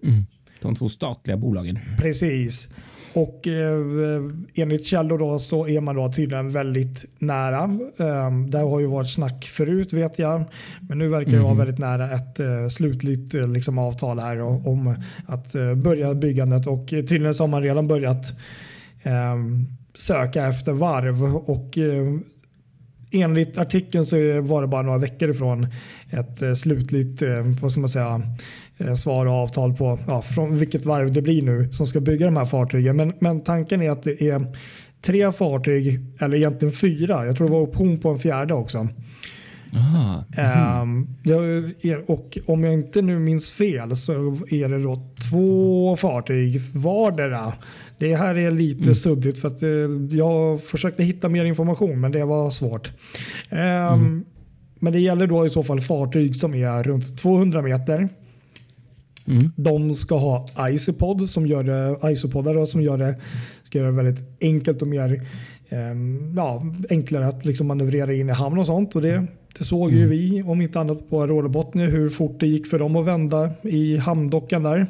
Mm. 0.02 0.26
De 0.62 0.74
två 0.74 0.88
statliga 0.88 1.36
bolagen. 1.36 1.78
Precis. 1.98 2.68
Och 3.16 3.46
eh, 3.48 4.22
enligt 4.54 4.86
källor 4.86 5.18
då 5.18 5.38
så 5.38 5.68
är 5.68 5.80
man 5.80 5.96
då 5.96 6.12
tydligen 6.12 6.50
väldigt 6.50 7.04
nära. 7.18 7.62
Eh, 7.98 8.30
det 8.48 8.58
har 8.58 8.80
ju 8.80 8.86
varit 8.86 9.10
snack 9.10 9.44
förut 9.44 9.92
vet 9.92 10.18
jag. 10.18 10.44
Men 10.88 10.98
nu 10.98 11.08
verkar 11.08 11.30
det 11.30 11.38
vara 11.38 11.48
Mhm. 11.54 11.58
väldigt 11.58 11.78
nära 11.78 12.10
ett 12.10 12.40
eh, 12.40 12.68
slutligt 12.68 13.34
eh, 13.34 13.48
liksom, 13.48 13.78
avtal 13.78 14.18
här 14.18 14.40
om 14.68 14.94
att 15.26 15.52
börja 15.76 16.14
byggandet. 16.14 16.66
Och 16.66 16.88
tydligen 16.88 17.34
så 17.34 17.42
har 17.42 17.48
man 17.48 17.62
redan 17.62 17.88
börjat 17.88 18.32
eh, 19.02 19.36
söka 19.94 20.46
efter 20.46 20.72
varv. 20.72 21.24
Och 21.36 21.78
enligt 23.12 23.58
artikeln 23.58 24.06
så 24.06 24.16
var 24.40 24.62
det 24.62 24.68
bara 24.68 24.82
några 24.82 24.98
veckor 24.98 25.30
ifrån 25.30 25.66
ett 26.10 26.58
slutligt 26.58 27.22
vad 27.60 27.72
ska 27.72 27.80
man 27.80 27.90
säga, 27.90 28.22
svar 28.96 29.26
och 29.26 29.32
avtal 29.32 29.74
på 29.74 29.98
ja, 30.06 30.22
från 30.22 30.58
vilket 30.58 30.84
varv 30.84 31.12
det 31.12 31.22
blir 31.22 31.42
nu 31.42 31.68
som 31.72 31.86
ska 31.86 32.00
bygga 32.00 32.26
de 32.26 32.36
här 32.36 32.44
fartygen. 32.44 32.96
Men, 32.96 33.12
men 33.18 33.44
tanken 33.44 33.82
är 33.82 33.90
att 33.90 34.02
det 34.02 34.22
är 34.22 34.46
tre 35.02 35.32
fartyg, 35.32 36.00
eller 36.20 36.36
egentligen 36.36 36.72
fyra. 36.72 37.26
Jag 37.26 37.36
tror 37.36 37.46
det 37.46 37.52
var 37.52 37.60
option 37.60 37.98
på 37.98 38.10
en 38.10 38.18
fjärde 38.18 38.54
också. 38.54 38.88
Aha. 39.76 40.24
Det 41.24 41.32
är, 41.90 42.10
och 42.10 42.38
om 42.46 42.64
jag 42.64 42.72
inte 42.72 43.02
nu 43.02 43.18
minns 43.18 43.52
fel 43.52 43.96
så 43.96 44.12
är 44.50 44.68
det 44.68 44.82
då 44.82 45.12
två 45.30 45.96
fartyg 45.96 46.60
vardera. 46.74 47.52
Det 47.98 48.16
här 48.16 48.34
är 48.34 48.50
lite 48.50 48.94
suddigt 48.94 49.38
för 49.38 49.48
att 49.48 49.62
eh, 49.62 50.18
jag 50.18 50.62
försökte 50.62 51.02
hitta 51.04 51.28
mer 51.28 51.44
information 51.44 52.00
men 52.00 52.12
det 52.12 52.24
var 52.24 52.50
svårt. 52.50 52.92
Ehm, 53.50 54.24
Men 54.80 54.92
det 54.92 55.00
gäller 55.00 55.26
då 55.26 55.46
i 55.46 55.50
så 55.50 55.62
fall 55.62 55.80
fartyg 55.80 56.36
som 56.36 56.54
är 56.54 56.82
runt 56.82 57.18
200 57.18 57.62
meter. 57.62 58.08
Mm. 59.28 59.52
De 59.56 59.94
ska 59.94 60.16
ha 60.18 60.46
isopod 60.70 61.28
som 61.28 61.46
gör 61.46 61.62
det, 61.62 62.12
isopoddar 62.12 62.54
då, 62.54 62.66
som 62.66 62.82
gör 62.82 62.98
det, 62.98 63.16
ska 63.62 63.78
göra 63.78 63.90
det 63.90 63.96
väldigt 64.02 64.26
enkelt 64.40 64.82
och 64.82 64.88
mer 64.88 65.22
ehm, 65.68 66.34
ja, 66.36 66.62
enklare 66.90 67.26
att 67.26 67.44
liksom 67.44 67.66
manövrera 67.66 68.12
in 68.14 68.28
i 68.28 68.32
hamn 68.32 68.58
och 68.58 68.66
sånt. 68.66 68.96
Och 68.96 69.02
det, 69.02 69.26
det 69.58 69.64
såg 69.64 69.92
ju 69.92 70.06
vi, 70.08 70.42
om 70.42 70.60
inte 70.60 70.80
annat 70.80 71.10
på 71.10 71.26
Rådebotnia, 71.26 71.86
hur 71.86 72.08
fort 72.10 72.40
det 72.40 72.46
gick 72.46 72.66
för 72.66 72.78
dem 72.78 72.96
att 72.96 73.06
vända 73.06 73.50
i 73.62 73.96
hamndockan 73.96 74.62
där. 74.62 74.86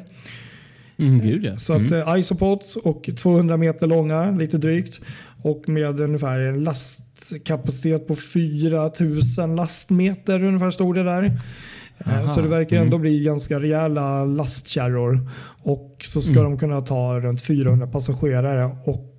Mm, 0.99 1.19
gud 1.19 1.45
ja. 1.45 1.55
Så 1.55 1.73
att 1.73 1.91
Mm. 1.91 2.07
eh, 2.07 2.19
isopods 2.19 2.75
och 2.75 3.09
200 3.17 3.57
meter 3.57 3.87
långa, 3.87 4.31
lite 4.31 4.57
drygt. 4.57 5.01
Och 5.41 5.69
med 5.69 5.99
ungefär 5.99 6.39
en 6.39 6.63
lastkapacitet 6.63 8.07
på 8.07 8.15
4000 8.15 9.55
lastmeter 9.55 10.43
ungefär 10.43 10.71
stod 10.71 10.95
det 10.95 11.03
där. 11.03 11.23
Eh, 11.97 12.13
Aha, 12.17 12.27
Så 12.27 12.41
det 12.41 12.47
verkar 12.47 12.75
mm. 12.75 12.85
ändå 12.85 12.97
bli 12.97 13.23
ganska 13.23 13.59
rejäla 13.59 14.25
lastkärror. 14.25 15.29
Och 15.63 16.01
så 16.03 16.21
ska 16.21 16.31
Mm. 16.31 16.43
de 16.43 16.57
kunna 16.59 16.81
ta 16.81 17.19
runt 17.19 17.41
400 17.41 17.87
passagerare. 17.87 18.65
Och 18.85 19.13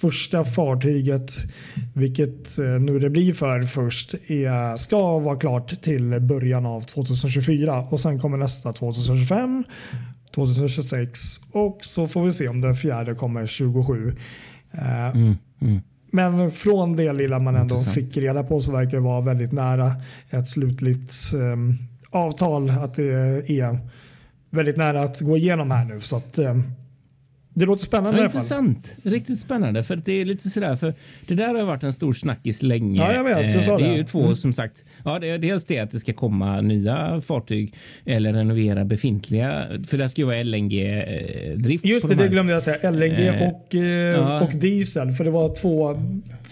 första 0.00 0.44
fartyget, 0.44 1.32
vilket 1.94 2.58
eh, 2.58 2.64
nu 2.66 2.98
det 2.98 3.10
blir 3.10 3.32
för 3.32 3.62
först, 3.62 4.14
är, 4.14 4.76
ska 4.76 5.18
vara 5.18 5.36
klart 5.36 5.82
till 5.82 6.20
början 6.20 6.66
av 6.66 6.80
2024. 6.80 7.80
Och 7.80 8.00
sen 8.00 8.18
kommer 8.20 8.36
nästa 8.38 8.72
2025. 8.72 9.64
2026 10.34 11.20
och 11.52 11.78
så 11.82 12.08
får 12.08 12.24
vi 12.26 12.32
se 12.32 12.48
om 12.48 12.60
den 12.60 12.74
fjärde 12.74 13.14
kommer 13.14 13.46
27. 13.46 14.16
Eh, 14.72 15.08
Mm. 15.16 15.36
Mm. 15.62 15.80
Men 16.10 16.50
från 16.50 16.96
det 16.96 17.12
lilla 17.12 17.38
man 17.38 17.56
ändå 17.56 17.74
Intressant. 17.74 17.94
fick 17.94 18.16
reda 18.16 18.42
på 18.42 18.60
så 18.60 18.72
verkar 18.72 18.96
det 18.96 19.02
vara 19.02 19.20
väldigt 19.20 19.52
nära 19.52 19.94
ett 20.30 20.48
slutligt 20.48 21.14
eh, 21.34 21.56
avtal. 22.10 22.70
Att 22.70 22.94
det 22.94 23.12
är 23.48 23.78
väldigt 24.50 24.76
nära 24.76 25.02
att 25.02 25.20
gå 25.20 25.36
igenom 25.36 25.70
här 25.70 25.84
nu. 25.84 26.00
Så 26.00 26.16
att, 26.16 26.38
eh, 26.38 26.54
det 27.54 27.66
låter 27.66 27.84
spännande 27.84 28.10
i 28.18 28.20
Ja, 28.20 28.24
alla 28.24 28.30
fall. 28.30 28.38
intressant. 28.40 28.96
Riktigt 29.02 29.38
spännande. 29.38 29.84
För 29.84 29.96
det 29.96 30.12
är 30.12 30.24
lite 30.24 30.50
sådär, 30.50 30.76
för 30.76 30.94
det 31.26 31.34
där 31.34 31.54
har 31.54 31.62
varit 31.64 31.82
en 31.82 31.92
stor 31.92 32.12
snackis 32.12 32.62
länge. 32.62 32.98
Ja, 33.00 33.12
jag 33.14 33.24
vet. 33.24 33.52
Du 33.52 33.58
Eh, 33.58 33.64
sa 33.64 33.78
det 33.78 33.84
är 33.86 33.90
det. 33.90 33.96
ju 33.96 34.04
två 34.04 34.22
Mm. 34.22 34.36
som 34.36 34.52
sagt. 34.52 34.84
Ja, 35.04 35.18
det 35.18 35.30
är 35.30 35.38
dels 35.38 35.64
det 35.64 35.78
att 35.78 35.90
det 35.90 36.00
ska 36.00 36.12
komma 36.12 36.60
nya 36.60 37.20
fartyg 37.20 37.74
eller 38.06 38.32
renovera 38.32 38.84
befintliga. 38.84 39.64
För 39.86 39.98
det 39.98 40.08
ska 40.08 40.20
ju 40.20 40.26
vara 40.26 40.36
LNG-drift. 40.42 41.84
Just 41.84 42.08
det, 42.08 42.14
det 42.14 42.28
glömde 42.28 42.52
jag 42.52 42.62
säga. 42.62 42.90
LNG 42.90 43.28
Eh, 43.28 43.48
och, 43.48 43.74
eh, 43.74 43.82
ja. 43.82 44.40
och 44.40 44.50
diesel. 44.54 45.12
För 45.12 45.24
det 45.24 45.30
var 45.30 45.54
två, 45.54 45.96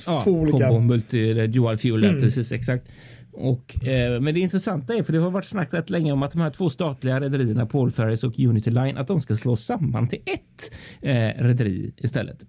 Ja, 0.06 0.20
två 0.24 0.30
olika. 0.30 0.68
Combo, 0.68 0.80
multi, 0.80 1.46
dual 1.46 1.78
fuel, 1.78 2.04
Mm. 2.04 2.20
precis 2.22 2.52
exakt. 2.52 2.84
Och, 3.32 3.86
eh, 3.86 4.20
men 4.20 4.34
det 4.34 4.40
intressanta 4.40 4.94
är, 4.94 5.02
för 5.02 5.12
det 5.12 5.18
har 5.18 5.30
varit 5.30 5.44
snack 5.44 5.74
rätt 5.74 5.90
länge 5.90 6.12
om 6.12 6.22
att 6.22 6.32
de 6.32 6.40
här 6.40 6.50
två 6.50 6.70
statliga 6.70 7.20
rederierna, 7.20 7.66
Paul 7.66 7.90
Ferries 7.90 8.24
och 8.24 8.38
Unity 8.38 8.70
Line, 8.70 8.96
att 8.96 9.08
de 9.08 9.20
ska 9.20 9.34
slås 9.34 9.64
samman 9.64 10.08
till 10.08 10.18
ett 10.26 10.72
eh, 11.02 11.44
rederi 11.44 11.92
istället. 11.96 12.46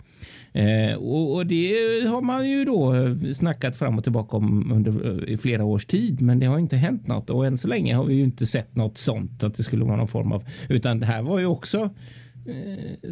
Eh, 0.53 0.95
och, 0.95 1.35
och 1.35 1.45
det 1.45 1.73
har 2.07 2.21
man 2.21 2.49
ju 2.49 2.65
då 2.65 2.95
eh, 2.95 3.13
snackat 3.33 3.75
fram 3.75 3.97
och 3.97 4.03
tillbaka 4.03 4.37
om 4.37 4.71
under 4.71 5.07
eh, 5.07 5.33
i 5.33 5.37
flera 5.37 5.63
års 5.63 5.85
tid, 5.85 6.21
men 6.21 6.39
det 6.39 6.45
har 6.45 6.59
inte 6.59 6.77
hänt 6.77 7.07
något 7.07 7.29
och 7.29 7.45
än 7.45 7.57
så 7.57 7.67
länge 7.67 7.95
har 7.95 8.05
vi 8.05 8.13
ju 8.13 8.23
inte 8.23 8.45
sett 8.45 8.75
något 8.75 8.97
sånt 8.97 9.43
att 9.43 9.55
det 9.55 9.63
skulle 9.63 9.85
vara 9.85 9.95
någon 9.95 10.07
form 10.07 10.31
av, 10.31 10.43
utan 10.69 10.99
det 10.99 11.05
här 11.05 11.21
var 11.21 11.39
ju 11.39 11.45
också 11.45 11.89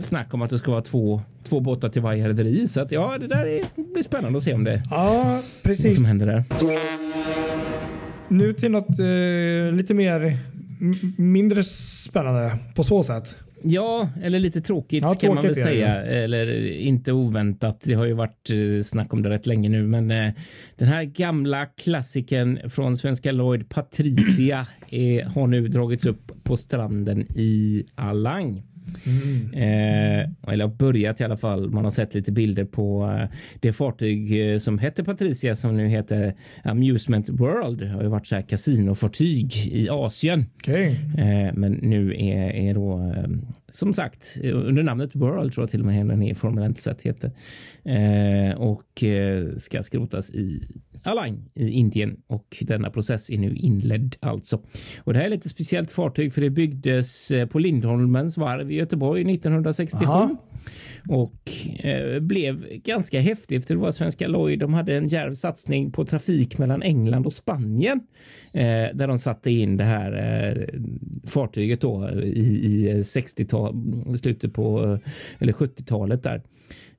snack 0.02 0.34
om 0.34 0.42
att 0.42 0.50
det 0.50 0.60
ska 0.60 0.72
vara 0.72 0.82
två, 0.82 1.22
två 1.44 1.60
båtar 1.60 1.90
till 1.90 2.02
varje 2.02 2.28
rederi. 2.30 2.68
Så 2.68 2.82
att 2.82 2.92
ja, 2.92 3.18
det 3.20 3.28
där 3.28 3.46
är, 3.46 3.92
blir 3.94 4.04
spännande 4.04 4.38
att 4.38 4.44
se 4.44 4.54
om 4.54 4.64
det 4.64 4.84
Ja, 4.90 5.24
vad 5.24 5.44
precis. 5.64 5.96
som 5.96 6.06
händer 6.06 6.26
där. 6.26 6.44
Nu 8.28 8.54
till 8.54 8.72
något 8.72 9.00
eh, 9.00 9.76
lite 9.78 9.94
mer 9.94 10.38
mindre 11.18 11.64
spännande 11.64 12.58
på 12.76 12.84
så 12.84 13.04
sätt. 13.04 13.38
Ja, 13.64 14.10
eller 14.24 14.40
lite 14.40 14.62
tråkigt 14.62 15.04
Ja, 15.04 15.14
kan 15.14 15.36
man 15.36 15.44
väl 15.44 15.56
tråkigt 15.56 15.66
är 15.66 15.70
det 15.72 15.76
säga. 15.76 16.02
Eller 16.02 16.72
inte 16.72 17.12
oväntat. 17.14 17.82
Det 17.84 17.94
har 17.94 18.06
ju 18.06 18.14
varit 18.14 18.50
eh, 18.50 18.84
snack 18.84 19.14
om 19.14 19.22
det 19.24 19.30
rätt 19.30 19.48
länge 19.48 19.70
nu, 19.70 19.88
men 19.88 20.12
eh, 20.12 20.32
den 20.76 20.88
här 20.88 21.04
gamla 21.04 21.66
klassiken 21.66 22.60
från 22.70 22.98
Svenska 22.98 23.32
Lloyd, 23.32 23.70
Patricia, 23.70 24.68
eh, 24.90 25.28
har 25.28 25.48
nu 25.48 25.68
dragits 25.68 26.06
upp 26.06 26.32
på 26.44 26.58
stranden 26.58 27.22
i 27.22 27.86
Alang. 27.96 28.64
Eh, 29.54 30.52
eller 30.54 30.62
har 30.62 30.76
börjat 30.76 31.22
i 31.22 31.24
alla 31.24 31.38
fall. 31.38 31.70
Man 31.70 31.84
har 31.84 31.92
sett 31.92 32.14
lite 32.14 32.32
bilder 32.32 32.66
på 32.66 33.18
eh, 33.20 33.38
det 33.60 33.74
fartyg 33.74 34.52
eh, 34.52 34.60
som 34.60 34.78
hette 34.78 35.04
Patricia 35.04 35.56
som 35.56 35.78
nu 35.78 35.88
heter 35.88 36.36
Amusement 36.64 37.30
World. 37.30 37.80
Det 37.80 37.88
har 37.88 38.04
ju 38.04 38.08
varit 38.08 38.28
så 38.28 38.36
här 38.36 38.42
kasinofartyg 38.42 39.68
i 39.72 39.90
Asien. 39.90 40.46
Okej. 40.56 41.00
Eh, 41.18 41.54
men 41.54 41.72
nu 41.72 42.12
är, 42.12 42.50
är 42.50 42.74
då 42.74 43.14
eh, 43.16 43.30
som 43.70 43.94
sagt 43.94 44.38
under 44.44 44.84
namnet 44.84 45.16
World 45.16 45.54
tror 45.54 45.64
jag 45.64 45.72
till 45.72 45.80
och 45.80 45.86
med 45.86 46.08
den 46.08 46.24
är 46.24 46.34
formellt 46.34 46.80
sett 46.80 47.02
heter. 47.02 47.32
Eh, 47.84 48.56
och 48.56 49.04
ska 49.58 49.84
skrotas 49.84 50.30
i 50.30 50.68
Alang 51.04 51.50
i 51.54 51.70
Indien 51.70 52.18
och 52.28 52.58
denna 52.62 52.90
process 52.90 53.30
är 53.30 53.38
nu 53.38 53.56
inledd 53.56 54.16
alltså. 54.20 54.62
Och 55.04 55.14
det 55.14 55.20
här 55.20 55.26
är 55.26 55.30
lite 55.30 55.50
speciellt 55.50 55.92
fartyg 55.92 56.34
för 56.34 56.42
det 56.42 56.50
byggdes 56.50 57.32
eh, 57.32 57.48
på 57.48 57.60
Lindholmens 57.60 58.38
varv 58.38 58.72
i 58.72 58.76
Göteborg 58.76 59.34
1967 59.34 60.06
Aha. 60.06 60.38
och 61.08 61.52
eh, 61.86 62.20
blev 62.20 62.66
ganska 62.84 63.20
häftigt. 63.20 63.68
För 63.68 63.74
det 63.74 63.80
var 63.80 63.92
Svenska 63.92 64.28
Lloyd. 64.28 64.60
De 64.60 64.74
hade 64.74 64.98
en 64.98 65.08
djärv 65.08 65.34
satsning 65.34 65.92
på 65.92 66.06
trafik 66.06 66.58
mellan 66.58 66.82
England 66.82 67.26
och 67.26 67.34
Spanien 67.34 68.00
eh, 68.54 68.88
där 68.94 69.08
de 69.08 69.18
satte 69.18 69.52
in 69.52 69.78
det 69.78 69.84
här 69.84 70.12
eh, 70.14 70.80
fartyget 71.30 71.82
då 71.82 72.10
i, 72.24 72.90
i 72.90 73.02
60-tal, 73.02 73.76
slutet 74.18 74.54
på 74.54 75.00
eller 75.40 75.54
70-talet 75.54 76.24
där. 76.24 76.42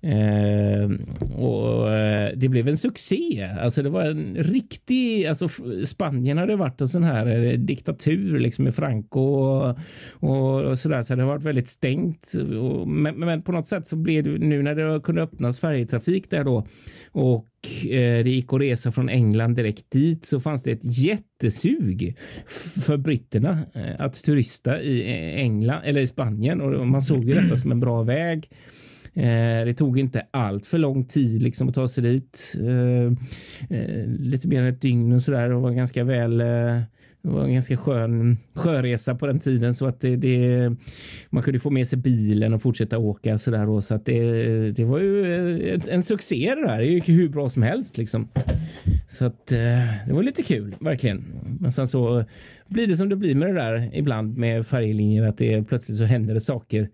Eh, 0.02 0.90
och 1.37 1.90
eh, 1.90 2.33
det 2.37 2.49
blev 2.49 2.69
en 2.69 2.76
succé. 2.76 3.49
Alltså 3.61 3.83
det 3.83 3.90
var 3.90 4.04
en 4.04 4.35
riktig, 4.35 5.26
alltså 5.26 5.49
Spanien 5.85 6.38
hade 6.38 6.57
varit 6.57 6.80
en 6.80 6.88
sån 6.88 7.04
här 7.04 7.26
eh, 7.26 7.52
diktatur 7.52 8.38
liksom 8.38 8.64
med 8.64 8.75
Franco 8.75 9.21
och, 9.21 9.78
och, 10.12 10.64
och 10.64 10.78
sådär. 10.78 11.02
Så 11.02 11.14
det 11.14 11.23
har 11.23 11.28
varit 11.28 11.42
väldigt 11.42 11.69
stängt. 11.69 12.33
Och, 12.61 12.88
men, 12.88 13.14
men, 13.14 13.42
på 13.42 13.52
något 13.52 13.66
sätt 13.66 13.88
så 13.88 13.97
blev 13.97 14.25
det 14.25 14.30
nu 14.30 14.62
när 14.62 14.75
det 14.75 15.00
kunde 15.00 15.23
öppnas 15.23 15.61
färjetrafik 15.61 16.30
där 16.30 16.45
då 16.45 16.66
och 17.12 17.49
eh, 17.85 18.25
det 18.25 18.30
gick 18.30 18.52
att 18.52 18.61
resa 18.61 18.92
från 18.92 19.09
England 19.09 19.57
direkt 19.57 19.90
dit 19.90 20.25
så 20.25 20.40
fanns 20.40 20.62
det 20.62 20.71
ett 20.71 20.99
jättesug 20.99 22.16
för 22.87 22.97
britterna 22.97 23.59
eh, 23.75 24.00
att 24.04 24.23
turista 24.23 24.83
i 24.83 25.00
eh, 25.00 25.42
England 25.42 25.83
eller 25.85 26.00
i 26.00 26.07
Spanien 26.07 26.61
och 26.61 26.87
man 26.87 27.02
såg 27.02 27.25
ju 27.25 27.35
detta 27.35 27.57
som 27.57 27.73
en 27.73 27.80
bra 27.80 28.02
väg. 28.02 28.49
Eh, 29.14 29.64
det 29.64 29.75
tog 29.75 29.99
inte 29.99 30.26
allt 30.31 30.67
för 30.67 30.79
lång 30.79 31.05
tid 31.05 31.43
liksom 31.43 31.69
att 31.69 31.75
ta 31.75 31.88
sig 31.88 32.02
dit. 32.02 32.57
Eh, 32.61 33.12
eh, 33.79 34.07
lite 34.07 34.49
mer 34.49 34.61
än 34.61 34.69
ett 34.69 34.81
dygn 34.81 35.12
och 35.12 35.23
sådär 35.23 35.50
och 35.50 35.62
var 35.62 35.71
ganska 35.71 36.05
väl 36.05 36.40
eh, 36.40 36.81
det 37.23 37.29
var 37.29 37.45
en 37.45 37.55
ganska 37.55 37.77
skön 37.77 38.37
sjöresa 38.55 39.15
på 39.15 39.27
den 39.27 39.41
tiden 39.41 39.75
så 39.75 39.87
att 39.87 40.00
det, 40.00 40.17
det 40.17 40.71
man 41.31 41.43
kunde 41.43 41.59
få 41.59 41.71
med 41.71 41.89
sig 41.89 41.99
bilen 41.99 42.55
och 42.55 42.62
fortsätta 42.62 42.99
åka 42.99 43.39
så 43.39 43.50
där 43.50 43.69
Och 43.69 43.85
så 43.85 43.95
att 43.95 44.05
det, 44.05 44.73
det 44.73 44.85
var 44.85 44.99
ju 44.99 45.25
en, 45.75 45.81
en 45.89 46.03
succé 46.03 46.55
det 46.55 46.67
där. 46.67 46.79
Det 46.79 46.87
gick 46.87 47.09
hur 47.09 47.29
bra 47.29 47.49
som 47.49 47.62
helst 47.62 47.99
liksom. 47.99 48.29
Så 49.09 49.25
att 49.25 49.53
eh, 49.53 49.59
det 50.07 50.12
var 50.12 50.23
lite 50.23 50.43
kul 50.43 50.75
verkligen. 50.81 51.25
Men 51.61 51.73
sen 51.73 51.89
så 51.89 52.25
blir 52.67 52.87
det 52.87 52.97
som 52.97 53.09
det 53.09 53.17
blir 53.17 53.35
med 53.35 53.49
det 53.49 53.55
där 53.55 53.91
ibland 53.93 54.37
med 54.37 54.67
färjelinjer 54.67 55.27
att 55.27 55.39
det 55.39 55.62
plötsligt 55.62 55.99
så 55.99 56.05
händer 56.05 56.35
det 56.35 56.41
saker. 56.41 56.89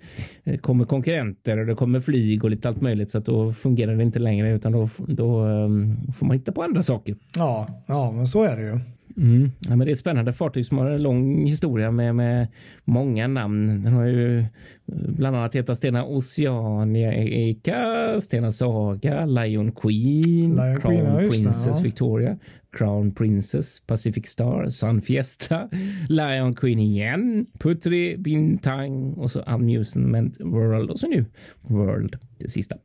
Det 0.44 0.58
kommer 0.58 0.84
konkurrenter 0.84 1.58
och 1.58 1.66
det 1.66 1.74
kommer 1.74 2.00
flyg 2.00 2.44
och 2.44 2.50
lite 2.50 2.68
allt 2.68 2.80
möjligt 2.80 3.10
så 3.10 3.18
att 3.18 3.24
då 3.24 3.52
fungerar 3.52 3.96
det 3.96 4.02
inte 4.02 4.18
längre 4.18 4.54
utan 4.54 4.72
då, 4.72 4.88
då 5.06 5.46
eh, 5.46 5.68
får 6.12 6.26
man 6.26 6.36
hitta 6.36 6.52
på 6.52 6.62
andra 6.62 6.82
saker. 6.82 7.16
Ja, 7.36 7.84
ja, 7.86 8.12
men 8.12 8.26
så 8.26 8.42
är 8.42 8.56
det 8.56 8.62
ju. 8.62 8.80
Mm. 9.16 9.50
Ja, 9.58 9.68
men 9.68 9.78
det 9.78 9.90
är 9.90 9.92
ett 9.92 9.98
spännande 9.98 10.32
fartyg 10.32 10.66
som 10.66 10.78
har 10.78 10.86
en 10.86 11.02
lång 11.02 11.46
historia 11.46 11.90
med, 11.90 12.14
med 12.14 12.46
många 12.84 13.28
namn. 13.28 13.82
Den 13.82 13.92
har 13.92 14.04
ju 14.04 14.44
bland 14.86 15.36
annat 15.36 15.54
hetat 15.54 15.78
Stena 15.78 16.04
Oceanica, 16.04 17.80
Stena 18.20 18.52
Saga, 18.52 19.26
Lion 19.26 19.72
Queen, 19.72 20.56
Lion 20.56 20.80
Crown 20.80 21.06
Queen, 21.06 21.30
Princess 21.30 21.76
ja. 21.76 21.82
Victoria, 21.82 22.38
Crown 22.72 23.14
Princess, 23.14 23.80
Pacific 23.86 24.26
Star, 24.26 24.70
Sun 24.70 25.02
Fiesta, 25.02 25.68
Lion 26.08 26.54
Queen 26.54 26.78
igen, 26.78 27.46
Putri, 27.58 28.16
Bintang 28.16 29.12
och 29.12 29.30
så 29.30 29.42
Amusement 29.42 30.40
World 30.40 30.90
och 30.90 30.98
så 30.98 31.08
nu 31.08 31.24
World, 31.62 32.16
det 32.38 32.48
sista. 32.48 32.76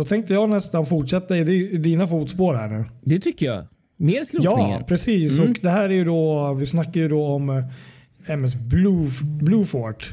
Då 0.00 0.04
tänkte 0.04 0.34
jag 0.34 0.50
nästan 0.50 0.86
fortsätta 0.86 1.36
i 1.36 1.76
dina 1.78 2.06
fotspår 2.06 2.54
här 2.54 2.68
nu. 2.68 2.84
Det 3.02 3.18
tycker 3.18 3.46
jag. 3.46 3.66
Mer 3.96 4.24
skrotningen. 4.24 4.70
Ja, 4.80 4.84
precis. 4.88 5.38
Mm. 5.38 5.50
Och 5.50 5.58
det 5.62 5.70
här 5.70 5.84
är 5.84 5.94
ju 5.94 6.04
då, 6.04 6.54
vi 6.54 6.66
snackar 6.66 7.00
ju 7.00 7.08
då 7.08 7.26
om 7.26 7.50
eh, 7.50 7.64
MS 8.26 8.54
Blue, 8.54 9.10
Bluefort. 9.22 10.12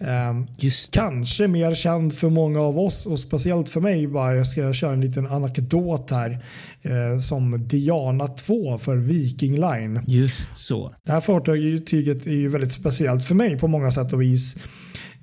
Um, 0.00 0.46
kanske 0.90 1.48
mer 1.48 1.74
känd 1.74 2.14
för 2.14 2.30
många 2.30 2.60
av 2.60 2.78
oss 2.78 3.06
och 3.06 3.18
speciellt 3.18 3.68
för 3.68 3.80
mig. 3.80 4.06
Bara, 4.06 4.36
jag 4.36 4.46
ska 4.46 4.72
köra 4.72 4.92
en 4.92 5.00
liten 5.00 5.26
anekdot 5.26 6.10
här. 6.10 6.44
Uh, 6.86 7.18
som 7.18 7.68
Diana 7.68 8.26
2 8.26 8.78
för 8.78 8.96
Viking 8.96 9.60
Line. 9.60 10.00
Just 10.06 10.56
så. 10.56 10.94
Det 11.06 11.12
här 11.12 11.20
fartyget 11.20 12.26
är 12.26 12.30
ju 12.30 12.48
väldigt 12.48 12.72
speciellt 12.72 13.24
för 13.24 13.34
mig 13.34 13.58
på 13.58 13.68
många 13.68 13.90
sätt 13.90 14.12
och 14.12 14.22
vis. 14.22 14.56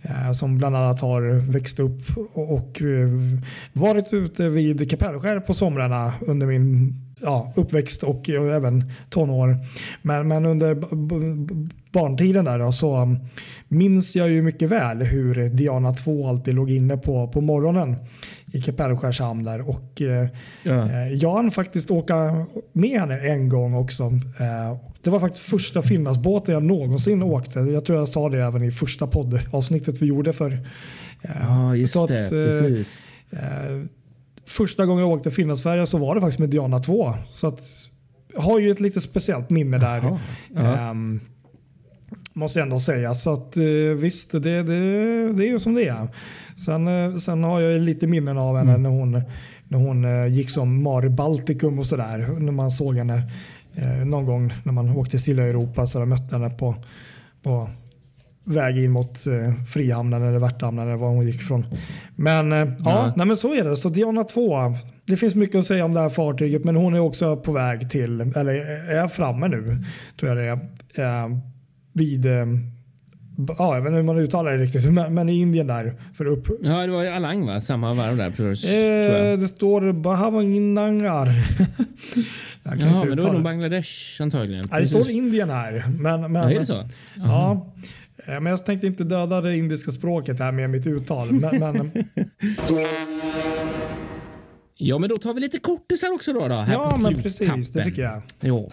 Uh, 0.06 0.32
som 0.32 0.58
bland 0.58 0.76
annat 0.76 1.02
har 1.02 1.52
växt 1.52 1.80
upp 1.80 2.02
och, 2.34 2.82
uh, 2.82 3.40
varit 3.74 4.14
ute 4.14 4.50
vid 4.50 4.90
Kapellskär 4.90 5.40
på 5.40 5.54
somrarna 5.54 6.14
under 6.22 6.48
min 6.48 6.96
ja, 7.22 7.54
uppväxt 7.56 8.04
och, 8.04 8.30
och 8.30 8.52
även 8.54 8.92
tonår. 9.10 9.58
Men, 10.02 10.28
men 10.28 10.46
under 10.46 10.76
barntiden 11.92 12.46
där 12.46 12.60
då, 12.60 12.72
så 12.72 13.16
minns 13.68 14.16
jag 14.16 14.30
ju 14.30 14.42
mycket 14.42 14.70
väl 14.70 15.04
hur 15.04 15.50
Diana 15.50 15.92
2 15.92 16.28
alltid 16.28 16.54
låg 16.54 16.70
inne 16.70 16.98
på, 16.98 17.28
på 17.28 17.42
morgonen 17.42 17.96
i 18.54 18.62
Kapellskärs 18.62 19.20
hamn 19.20 19.44
där. 19.44 19.70
Och, 19.70 20.02
eh, 20.02 20.28
ja. 20.64 20.90
eh, 20.90 21.14
jag 21.14 21.36
hann 21.36 21.52
faktiskt 21.52 21.92
åka 21.92 22.46
med 22.74 23.00
henne 23.00 23.20
en 23.20 23.50
gång 23.50 23.74
också. 23.74 24.04
Eh, 24.40 24.78
det 25.04 25.10
var 25.10 25.20
faktiskt 25.20 25.46
första 25.46 25.82
Finlandsbåten 25.82 26.54
jag 26.54 26.64
någonsin 26.64 27.24
åkte. 27.24 27.60
Jag 27.60 27.86
tror 27.86 28.00
jag 28.00 28.08
sa 28.08 28.30
det 28.30 28.44
även 28.44 28.64
i 28.64 28.72
första 28.72 29.08
poddavsnittet 29.08 30.02
vi 30.02 30.06
gjorde 30.06 30.34
för. 30.34 30.52
Eh, 31.22 31.32
ja, 31.40 31.76
just 31.76 31.94
så 31.94 32.04
att, 32.04 32.10
det. 32.10 32.30
Precis 32.30 33.00
eh, 33.32 33.82
första 34.46 34.86
gången 34.86 35.04
jag 35.04 35.14
åkte 35.14 35.32
Finlandsfärja 35.32 35.86
så 35.86 35.98
var 35.98 36.16
det 36.16 36.22
faktiskt 36.22 36.40
med 36.40 36.50
Diana 36.50 36.80
2. 36.80 37.16
Så 37.30 37.48
att, 37.48 37.60
jag 38.34 38.42
har 38.42 38.60
ju 38.60 38.72
ett 38.72 38.80
lite 38.80 39.02
speciellt 39.02 39.50
minne 39.50 39.78
där. 39.78 40.20
Um, 40.92 41.20
måste 42.34 42.60
jag 42.60 42.64
ändå 42.64 42.80
säga. 42.80 43.14
Så 43.14 43.34
att 43.34 43.58
uh, 43.58 43.94
visst, 43.94 44.32
det, 44.32 44.40
det, 44.40 44.64
det 45.34 45.46
är 45.46 45.52
ju 45.52 45.60
som 45.60 45.74
det 45.74 45.88
är. 45.88 46.08
Sen, 46.66 46.88
uh, 46.88 47.18
sen 47.18 47.44
har 47.44 47.60
jag 47.60 47.82
lite 47.82 48.08
minnen 48.08 48.38
av 48.38 48.58
henne 48.58 48.72
mm. 48.72 48.84
när 48.84 48.90
hon, 48.90 49.22
när 49.68 49.78
hon 49.78 50.34
gick 50.34 50.50
som 50.50 50.84
Mari 50.84 51.10
Baltikum 51.10 51.80
och 51.80 51.86
sådär. 51.86 52.36
När 52.40 52.52
man 52.52 52.72
såg 52.72 52.96
henne 52.96 53.32
någon 54.06 54.26
gång 54.26 54.54
när 54.64 54.74
man 54.74 54.90
åkte 54.90 55.12
till 55.12 55.24
Silla 55.24 55.44
Europa 55.44 55.88
så 55.88 56.00
jag 56.00 56.08
mötte 56.08 56.36
henne 56.36 56.50
på, 56.50 56.76
på 57.44 57.70
väg 58.50 58.78
in 58.78 58.92
mot 58.92 59.28
eh, 59.28 59.64
Frihamnen 59.64 60.24
eller 60.24 60.40
Värtahamnen 60.40 60.88
eller 60.88 60.98
var 60.98 61.10
hon 61.10 61.26
gick 61.26 61.42
från. 61.42 61.66
Men 62.16 62.52
eh, 62.52 62.58
ja, 62.58 62.76
ja 62.80 63.14
nej, 63.16 63.28
men 63.28 63.38
så 63.38 63.54
är 63.54 63.64
det. 63.64 63.76
Så 63.76 63.90
Diana 63.90 64.24
2. 64.24 64.58
Det 65.06 65.18
finns 65.18 65.36
mycket 65.36 65.60
att 65.60 65.66
säga 65.66 65.86
om 65.86 65.94
det 65.94 66.00
här 66.00 66.10
fartyget 66.10 66.64
men 66.64 66.76
hon 66.76 66.94
är 66.94 67.00
också 67.00 67.38
på 67.38 67.52
väg 67.52 67.90
till, 67.90 68.22
eller 68.22 68.54
är 68.96 69.08
framme 69.08 69.48
nu, 69.48 69.84
tror 70.20 70.36
jag 70.36 70.38
det 70.38 70.60
är. 71.02 71.24
Eh, 71.24 71.30
vid 71.94 72.26
eh, 72.26 72.46
Ja, 73.48 73.76
jag 73.76 73.82
vet 73.82 73.88
inte 73.88 73.98
hur 73.98 74.04
man 74.04 74.18
uttalar 74.18 74.52
det 74.52 74.58
riktigt, 74.58 74.94
men, 74.94 75.14
men 75.14 75.30
i 75.30 75.40
Indien 75.40 75.68
där. 75.68 75.94
För 76.14 76.26
upp. 76.26 76.48
Ja, 76.62 76.86
det 76.86 76.92
var 76.92 77.04
ju 77.04 77.10
Alang 77.10 77.46
va? 77.46 77.62
Samma 77.62 77.94
varv 77.94 78.18
där 78.18 78.32
plus, 78.32 78.66
eh, 78.66 79.40
Det 79.40 79.48
står 79.48 79.94
Bahavangangar. 79.94 81.28
ja, 82.64 82.72
men 82.76 83.18
då 83.18 83.28
är 83.28 83.34
det 83.34 83.40
Bangladesh 83.40 84.22
antagligen. 84.22 84.66
Ja, 84.72 84.80
det 84.80 84.86
står 84.86 85.10
Indien 85.10 85.50
här. 85.50 85.86
Men, 86.00 86.32
men, 86.32 86.36
ja, 86.36 86.52
är 86.52 86.60
det 86.60 86.66
så? 86.66 86.88
Ja. 87.16 87.74
Men 88.26 88.46
jag 88.46 88.66
tänkte 88.66 88.88
inte 88.88 89.04
döda 89.04 89.42
det 89.42 89.58
indiska 89.58 89.92
språket 89.92 90.40
här 90.40 90.52
med 90.52 90.70
mitt 90.70 90.88
uttal. 90.88 91.32
Men, 91.32 91.60
men... 91.60 91.92
ja, 94.76 95.00
men 95.00 95.10
då 95.10 95.18
tar 95.18 95.34
vi 95.34 95.42
lite 95.42 95.58
kortisar 95.58 96.14
också 96.14 96.34
då. 96.34 96.48
då 96.48 96.56
här 96.56 96.74
ja, 96.74 96.98
men 97.02 97.22
precis. 97.22 97.70
Det 97.70 97.84
tycker 97.84 98.02
jag. 98.02 98.22
Jo. 98.40 98.72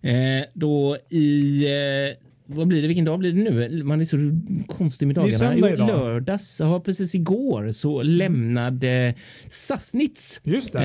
Eh, 0.00 0.44
då 0.54 0.96
i 1.10 1.64
eh, 1.64 2.25
vad 2.46 2.68
blir 2.68 2.82
det? 2.82 2.88
Vilken 2.88 3.04
dag 3.04 3.18
blir 3.18 3.32
det 3.32 3.50
nu? 3.50 3.82
Man 3.82 4.00
är 4.00 4.04
så 4.04 4.16
konstig 4.76 5.06
med 5.06 5.16
dagarna. 5.16 5.50
Det 5.50 5.68
är 5.68 5.74
idag. 5.74 5.88
Lördags, 5.88 6.60
ja, 6.60 6.80
precis 6.80 7.14
igår 7.14 7.72
så 7.72 8.02
lämnade 8.02 9.14
Sassnitz. 9.48 10.40
Just. 10.44 10.74
Eh, 10.74 10.80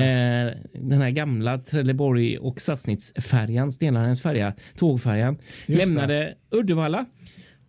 den 0.72 1.00
här 1.00 1.10
gamla 1.10 1.58
Trelleborg 1.58 2.38
och 2.38 2.60
Sassnitz-färjan, 2.60 3.72
Stenarens 3.72 4.20
färja, 4.20 4.54
tågfärjan, 4.76 5.38
Just 5.66 5.86
lämnade 5.86 6.14
det. 6.14 6.34
Uddevalla 6.56 7.06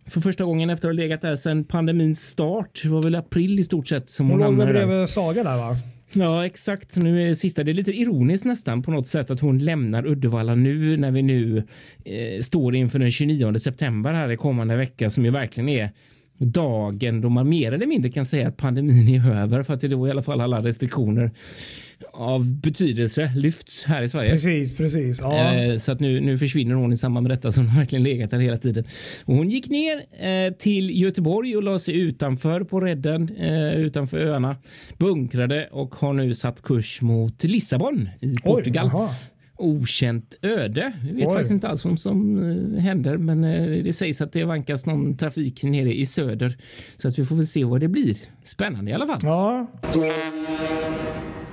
för 0.06 0.20
första 0.20 0.44
gången 0.44 0.70
efter 0.70 0.88
att 0.88 0.94
ha 0.94 1.02
legat 1.02 1.20
där 1.20 1.36
sedan 1.36 1.64
pandemins 1.64 2.28
start. 2.28 2.80
Det 2.82 2.88
var 2.88 3.02
väl 3.02 3.14
april 3.14 3.58
i 3.58 3.64
stort 3.64 3.88
sett 3.88 4.10
som 4.10 4.26
hon, 4.30 4.40
hon 4.40 4.42
hamnade 4.42 4.72
där. 4.72 4.86
bredvid 4.86 5.08
Saga 5.08 5.42
där 5.44 5.56
va? 5.56 5.76
Ja, 6.14 6.46
exakt. 6.46 6.96
Nu 6.96 7.22
är 7.22 7.26
det 7.26 7.34
sista. 7.34 7.64
Det 7.64 7.72
är 7.72 7.74
lite 7.74 7.92
ironiskt 7.92 8.44
nästan 8.44 8.82
på 8.82 8.90
något 8.90 9.06
sätt 9.06 9.30
att 9.30 9.40
hon 9.40 9.58
lämnar 9.58 10.06
Uddevalla 10.06 10.54
nu 10.54 10.96
när 10.96 11.10
vi 11.10 11.22
nu 11.22 11.62
eh, 12.04 12.40
står 12.40 12.74
inför 12.74 12.98
den 12.98 13.10
29 13.10 13.58
september 13.58 14.12
här 14.12 14.30
i 14.30 14.36
kommande 14.36 14.76
vecka 14.76 15.10
som 15.10 15.24
ju 15.24 15.30
verkligen 15.30 15.68
är 15.68 15.90
dagen 16.38 17.20
då 17.20 17.28
man 17.28 17.48
mer 17.48 17.72
eller 17.72 17.86
mindre 17.86 18.10
kan 18.10 18.24
säga 18.24 18.48
att 18.48 18.56
pandemin 18.56 19.08
är 19.08 19.42
över 19.42 19.62
för 19.62 19.74
att 19.74 19.80
det 19.80 19.88
då 19.88 20.08
i 20.08 20.10
alla 20.10 20.22
fall 20.22 20.40
alla 20.40 20.60
restriktioner 20.62 21.30
av 22.12 22.54
betydelse 22.60 23.32
lyfts 23.36 23.84
här 23.84 24.02
i 24.02 24.08
Sverige. 24.08 24.30
Precis, 24.30 24.76
precis. 24.76 25.18
Ja. 25.20 25.54
Eh, 25.54 25.78
så 25.78 25.92
att 25.92 26.00
nu, 26.00 26.20
nu 26.20 26.38
försvinner 26.38 26.74
hon 26.74 26.92
i 26.92 26.96
samband 26.96 27.28
med 27.28 27.38
detta 27.38 27.52
som 27.52 27.66
verkligen 27.76 28.02
legat 28.02 28.30
där 28.30 28.38
hela 28.38 28.58
tiden. 28.58 28.84
Och 29.24 29.34
hon 29.34 29.50
gick 29.50 29.70
ner 29.70 29.96
eh, 29.96 30.52
till 30.52 31.02
Göteborg 31.02 31.56
och 31.56 31.62
la 31.62 31.78
sig 31.78 32.00
utanför 32.00 32.64
på 32.64 32.80
redden 32.80 33.36
eh, 33.36 33.74
utanför 33.74 34.18
öarna, 34.18 34.56
bunkrade 34.98 35.68
och 35.72 35.94
har 35.94 36.12
nu 36.12 36.34
satt 36.34 36.62
kurs 36.62 37.02
mot 37.02 37.44
Lissabon 37.44 38.08
i 38.20 38.34
Portugal. 38.44 38.90
Oj, 38.94 39.08
okänt 39.56 40.38
öde. 40.42 40.92
Vi 41.04 41.12
vet 41.12 41.28
Oj. 41.28 41.32
faktiskt 41.32 41.50
inte 41.50 41.68
alls 41.68 41.84
vad 41.84 42.00
som 42.00 42.38
uh, 42.38 42.78
händer, 42.78 43.16
men 43.16 43.44
uh, 43.44 43.84
det 43.84 43.92
sägs 43.92 44.20
att 44.20 44.32
det 44.32 44.44
vankas 44.44 44.86
någon 44.86 45.16
trafik 45.16 45.62
nere 45.62 45.94
i 45.94 46.06
söder 46.06 46.56
så 46.96 47.08
att 47.08 47.18
vi 47.18 47.24
får 47.24 47.36
väl 47.36 47.46
se 47.46 47.64
vad 47.64 47.80
det 47.80 47.88
blir. 47.88 48.16
Spännande 48.44 48.90
i 48.90 48.94
alla 48.94 49.06
fall. 49.06 49.20
Ja. 49.22 49.66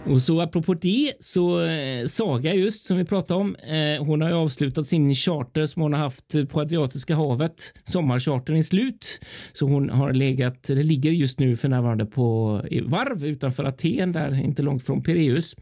Och 0.06 0.22
så 0.22 0.42
apropå 0.42 0.74
det 0.74 1.14
så 1.20 1.62
eh, 1.64 2.06
Saga 2.06 2.54
just 2.54 2.86
som 2.86 2.98
vi 2.98 3.06
pratade 3.06 3.40
om. 3.40 3.56
Eh, 3.56 4.06
hon 4.06 4.22
har 4.22 4.30
ju 4.30 4.36
avslutat 4.36 4.88
sin 4.88 5.16
charter 5.16 5.66
som 5.66 5.82
hon 5.82 5.94
har 5.94 6.00
haft 6.00 6.36
på 6.50 6.62
Adriatiska 6.62 7.16
havet. 7.16 7.74
Sommarchartern 7.84 8.56
är 8.58 8.62
slut, 8.62 9.20
så 9.54 9.66
hon 9.66 9.90
har 9.90 10.14
legat. 10.14 10.64
Det 10.64 10.84
ligger 10.84 11.12
just 11.12 11.40
nu 11.40 11.56
för 11.56 11.70
närvarande 11.70 12.06
på 12.06 12.52
varv 12.86 13.26
utanför 13.26 13.64
Aten, 13.64 14.12
där 14.12 14.44
inte 14.44 14.62
långt 14.62 14.84
från 14.86 15.04
Pireus 15.04 15.56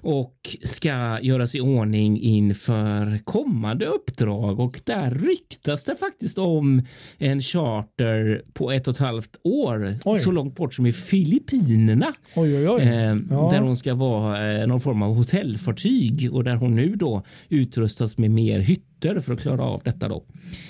och 0.00 0.56
ska 0.64 1.18
göras 1.22 1.54
i 1.54 1.60
ordning 1.60 2.20
inför 2.20 3.18
kommande 3.24 3.86
uppdrag 3.86 4.60
och 4.60 4.80
där 4.84 5.10
ryktas 5.10 5.84
det 5.84 5.96
faktiskt 5.96 6.38
om 6.38 6.82
en 7.18 7.40
charter 7.40 8.42
på 8.52 8.72
ett 8.72 8.88
och 8.88 8.94
ett 8.94 9.00
halvt 9.00 9.36
år 9.44 9.96
Oj. 10.04 10.20
så 10.20 10.30
långt 10.30 10.56
bort 10.56 10.74
som 10.74 10.86
i 10.86 10.92
Filippinerna. 10.92 12.12
Oj, 12.34 12.56
oj, 12.56 12.68
oj. 12.68 12.82
Eh, 12.82 13.16
Ja. 13.30 13.50
Hon 13.62 13.76
ska 13.76 13.94
vara 13.94 14.60
eh, 14.60 14.66
någon 14.66 14.80
form 14.80 15.02
av 15.02 15.14
hotellfartyg 15.14 16.28
och 16.32 16.44
där 16.44 16.54
hon 16.54 16.76
nu 16.76 16.94
då 16.94 17.22
utrustas 17.48 18.18
med 18.18 18.30
mer 18.30 18.58
hytter 18.58 19.20
för 19.20 19.34
att 19.34 19.40
klara 19.40 19.64
av 19.64 19.82
detta 19.84 20.08
då. 20.08 20.24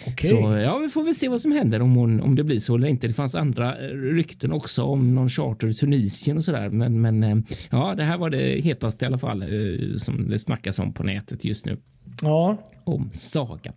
Okej. 0.07 0.31
Så 0.31 0.37
ja, 0.37 0.79
vi 0.79 0.89
får 0.89 1.05
väl 1.05 1.15
se 1.15 1.29
vad 1.29 1.41
som 1.41 1.53
händer 1.53 1.83
om, 1.83 1.95
hon, 1.95 2.21
om 2.21 2.35
det 2.35 2.45
blir 2.45 2.61
så 2.61 2.75
eller 2.75 2.89
inte. 2.89 3.07
Det 3.07 3.15
fanns 3.15 3.35
andra 3.35 3.79
eh, 3.79 3.89
rykten 3.95 4.53
också 4.53 4.83
om 4.83 5.15
någon 5.15 5.29
charter 5.29 5.69
i 5.69 5.75
Tunisien 5.75 6.37
och 6.37 6.45
så 6.45 6.53
där. 6.53 6.71
Men, 6.71 7.01
men 7.01 7.23
eh, 7.23 7.37
ja, 7.71 7.95
det 7.97 8.05
här 8.05 8.19
var 8.19 8.31
det 8.31 8.61
hetaste 8.61 9.05
i 9.05 9.07
alla 9.07 9.19
fall 9.19 9.45
som 9.97 10.29
det 10.29 10.39
snackas 10.39 10.79
om 10.79 10.93
på 10.93 11.03
nätet 11.03 11.45
just 11.45 11.67
nu 11.67 11.77
Ja, 12.23 12.57
om 12.85 13.11
Saga. 13.13 13.73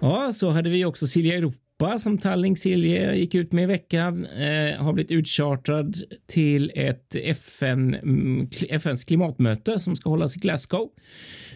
Ja, 0.00 0.32
så 0.32 0.50
hade 0.50 0.70
vi 0.70 0.84
också 0.84 1.06
Silja 1.06 1.36
Europa 1.36 1.63
som 1.98 2.18
Tallink 2.18 2.58
Silje 2.58 3.16
gick 3.16 3.34
ut 3.34 3.52
med 3.52 3.64
i 3.64 3.66
veckan. 3.66 4.26
Eh, 4.26 4.76
har 4.82 4.92
blivit 4.92 5.10
utchartrad 5.10 5.96
till 6.26 6.72
ett 6.74 7.14
FN, 7.14 7.96
FNs 8.68 9.04
klimatmöte 9.04 9.80
som 9.80 9.96
ska 9.96 10.10
hållas 10.10 10.36
i 10.36 10.40
Glasgow 10.40 10.88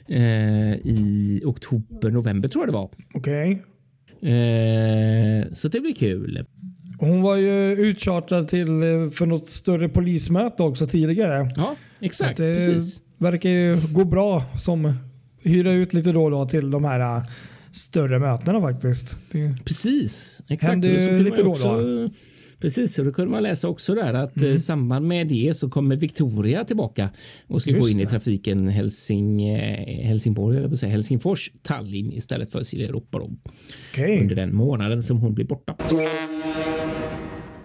eh, 0.09 0.73
i 0.75 1.43
oktober, 1.45 2.11
november 2.11 2.49
tror 2.49 2.63
jag 2.63 2.69
det 2.69 2.79
var. 2.79 2.91
okej. 3.15 3.63
Eh, 4.23 5.53
så 5.53 5.69
det 5.69 5.81
blir 5.81 5.95
kul. 5.95 6.45
Hon 6.99 7.23
var 7.23 7.37
ju 7.37 7.73
utchartrad 7.73 8.49
till 8.49 8.69
eh, 8.83 9.11
för 9.11 9.27
något 9.27 9.49
större 9.49 9.89
polismöte 9.89 10.63
också 10.63 10.87
tidigare. 10.87 11.51
Ja, 11.57 11.77
exakt. 12.01 12.37
det 12.37 12.55
Precis. 12.55 13.03
verkar 13.19 13.51
ju 13.51 13.77
gå 13.93 14.05
bra 14.05 14.43
som 14.59 14.95
hyra 15.45 15.73
ut 15.73 15.93
lite 15.95 16.13
då 16.13 16.25
och 16.25 16.31
då 16.31 16.47
till 16.47 16.71
de 16.71 16.85
här 16.85 17.01
eh, 17.01 17.23
större 17.79 18.19
mötena 18.19 18.61
faktiskt. 18.61 19.17
Det, 19.33 19.65
Precis, 19.65 20.43
exakt. 20.49 20.71
Händer 20.71 21.19
lite 21.25 21.43
då 21.43 21.51
också- 21.51 22.11
Precis, 22.61 22.99
och 22.99 23.05
då 23.05 23.13
kunde 23.13 23.31
man 23.31 23.43
läsa 23.43 23.69
också 23.69 23.95
där 23.95 24.15
att 24.15 24.37
Mm. 24.37 24.49
eh, 24.51 24.55
i 24.57 24.59
samband 24.59 25.07
med 25.09 25.27
det 25.29 25.57
så 25.57 25.69
kommer 25.71 25.97
Victoria 25.97 26.65
tillbaka 26.65 27.11
och 27.47 27.61
ska 27.63 27.71
Just 27.71 27.81
gå 27.83 27.89
in 27.89 27.99
i 28.01 28.05
det. 28.05 28.11
trafiken 28.11 28.69
Helsing, 28.69 29.49
eh, 29.49 30.07
Helsingborg, 30.07 30.57
eller 30.59 30.75
säga 30.77 30.93
Helsingfors, 30.93 31.53
Tallinn 31.63 32.13
istället 32.13 32.51
för 32.53 32.63
Silja 32.63 32.89
Europa 32.89 33.19
då, 33.19 33.31
Okej. 33.93 34.21
under 34.21 34.35
den 34.37 34.55
månaden 34.55 35.03
som 35.03 35.19
hon 35.19 35.35
blir 35.35 35.45
borta. 35.47 35.77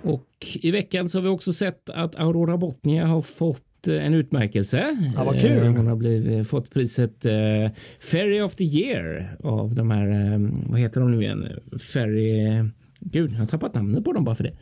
Och 0.03 0.27
i 0.61 0.71
veckan 0.71 1.09
så 1.09 1.17
har 1.17 1.23
vi 1.23 1.29
också 1.29 1.53
sett 1.53 1.89
att 1.89 2.15
Aurora 2.15 2.57
Botnia 2.57 3.05
har 3.05 3.21
fått 3.21 3.87
eh, 3.87 4.05
en 4.05 4.13
utmärkelse. 4.13 4.97
Ja, 5.15 5.23
vad 5.23 5.39
kul. 5.41 5.65
Eh, 5.65 5.73
Hon 5.73 5.87
har 5.87 5.95
blivit, 5.95 6.47
fått 6.47 6.69
priset 6.69 7.25
eh, 7.25 7.71
Ferry 7.99 8.41
of 8.41 8.55
the 8.55 8.63
Year 8.63 9.37
av 9.43 9.75
de 9.75 9.91
här, 9.91 10.33
eh, 10.33 10.39
vad 10.69 10.79
heter 10.79 11.01
de 11.01 11.11
nu 11.11 11.21
igen? 11.23 11.47
Ferry... 11.93 12.63
Gud, 13.05 13.31
jag 13.31 13.39
har 13.39 13.45
tappat 13.45 13.75
namnet 13.75 14.03
på 14.03 14.13
dem 14.13 14.23
bara 14.23 14.35
för 14.35 14.43
det. 14.43 14.53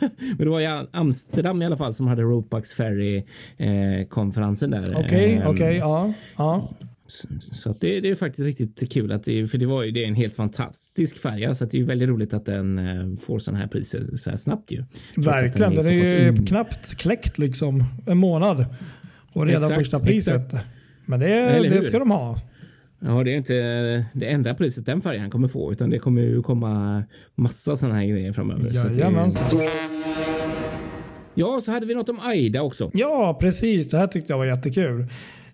Men 0.20 0.38
det 0.38 0.48
var 0.48 0.60
i 0.60 0.86
Amsterdam 0.92 1.62
i 1.62 1.66
alla 1.66 1.76
fall 1.76 1.94
som 1.94 2.06
hade 2.06 2.22
Ropax 2.22 2.72
Ferry 2.72 3.16
eh, 3.56 4.06
konferensen 4.08 4.70
där. 4.70 4.84
Okej, 5.04 5.34
Eh, 5.34 5.48
okej, 5.50 5.76
ja. 5.76 6.12
ja. 6.36 6.68
Så- 7.52 7.74
det, 7.80 8.00
det 8.00 8.10
är 8.10 8.14
faktiskt 8.14 8.44
riktigt 8.60 8.92
kul 8.92 9.12
att 9.12 9.24
det, 9.24 9.46
för 9.46 9.58
det 9.58 9.66
var 9.66 9.82
ju 9.82 9.90
det 9.90 10.04
är 10.04 10.08
en 10.08 10.14
helt 10.14 10.34
fantastisk 10.34 11.18
färja 11.18 11.54
så 11.54 11.64
det 11.64 11.78
är 11.80 11.84
väldigt 11.84 12.08
roligt 12.08 12.32
att 12.32 12.44
den 12.46 12.78
eh, 12.78 13.18
får 13.26 13.38
sådana 13.38 13.58
här 13.60 13.66
priser 13.68 14.16
så 14.16 14.30
här 14.30 14.36
snabbt 14.36 14.70
ju. 14.72 14.84
Verkligen. 15.16 15.74
Den 15.74 15.78
är 15.78 15.82
så 15.82 16.00
pass 16.00 16.08
ju 16.22 16.28
ung. 16.28 16.46
knappt 16.46 16.94
kläckt 16.96 17.38
liksom 17.38 17.84
en 18.06 18.18
månad. 18.18 18.64
Och 19.32 19.46
redan 19.46 19.62
Exakt, 19.62 19.78
första 19.78 20.00
priset. 20.00 20.54
Men 21.06 21.20
det, 21.20 21.26
Eller 21.34 21.68
det 21.68 21.74
hur? 21.74 21.82
ska 21.82 21.98
de 21.98 22.10
ha. 22.10 22.40
Ja, 23.00 23.24
det 23.24 23.32
är 23.32 23.36
inte 23.36 23.54
det 24.14 24.26
enda 24.26 24.54
priset 24.54 24.86
den 24.86 25.00
färjan 25.00 25.30
kommer 25.30 25.48
få, 25.48 25.72
utan 25.72 25.90
det 25.90 25.98
kommer 25.98 26.22
ju 26.22 26.42
komma 26.42 27.04
massa 27.34 27.76
sådana 27.76 27.94
här 27.98 28.06
grejer 28.06 28.32
framöver. 28.32 28.70
Så 28.70 28.78
att 28.78 28.88
det- 28.88 28.94
Jajamensan. 28.94 29.60
Ja, 31.34 31.60
så 31.64 31.70
hade 31.72 31.86
vi 31.86 31.94
något 31.94 32.08
om 32.08 32.20
Aida 32.20 32.62
också. 32.62 32.90
Ja, 32.94 33.38
precis. 33.40 33.88
Det 33.88 33.98
här 33.98 34.06
tyckte 34.06 34.32
jag 34.32 34.38
var 34.38 34.44
jättekul. 34.44 35.06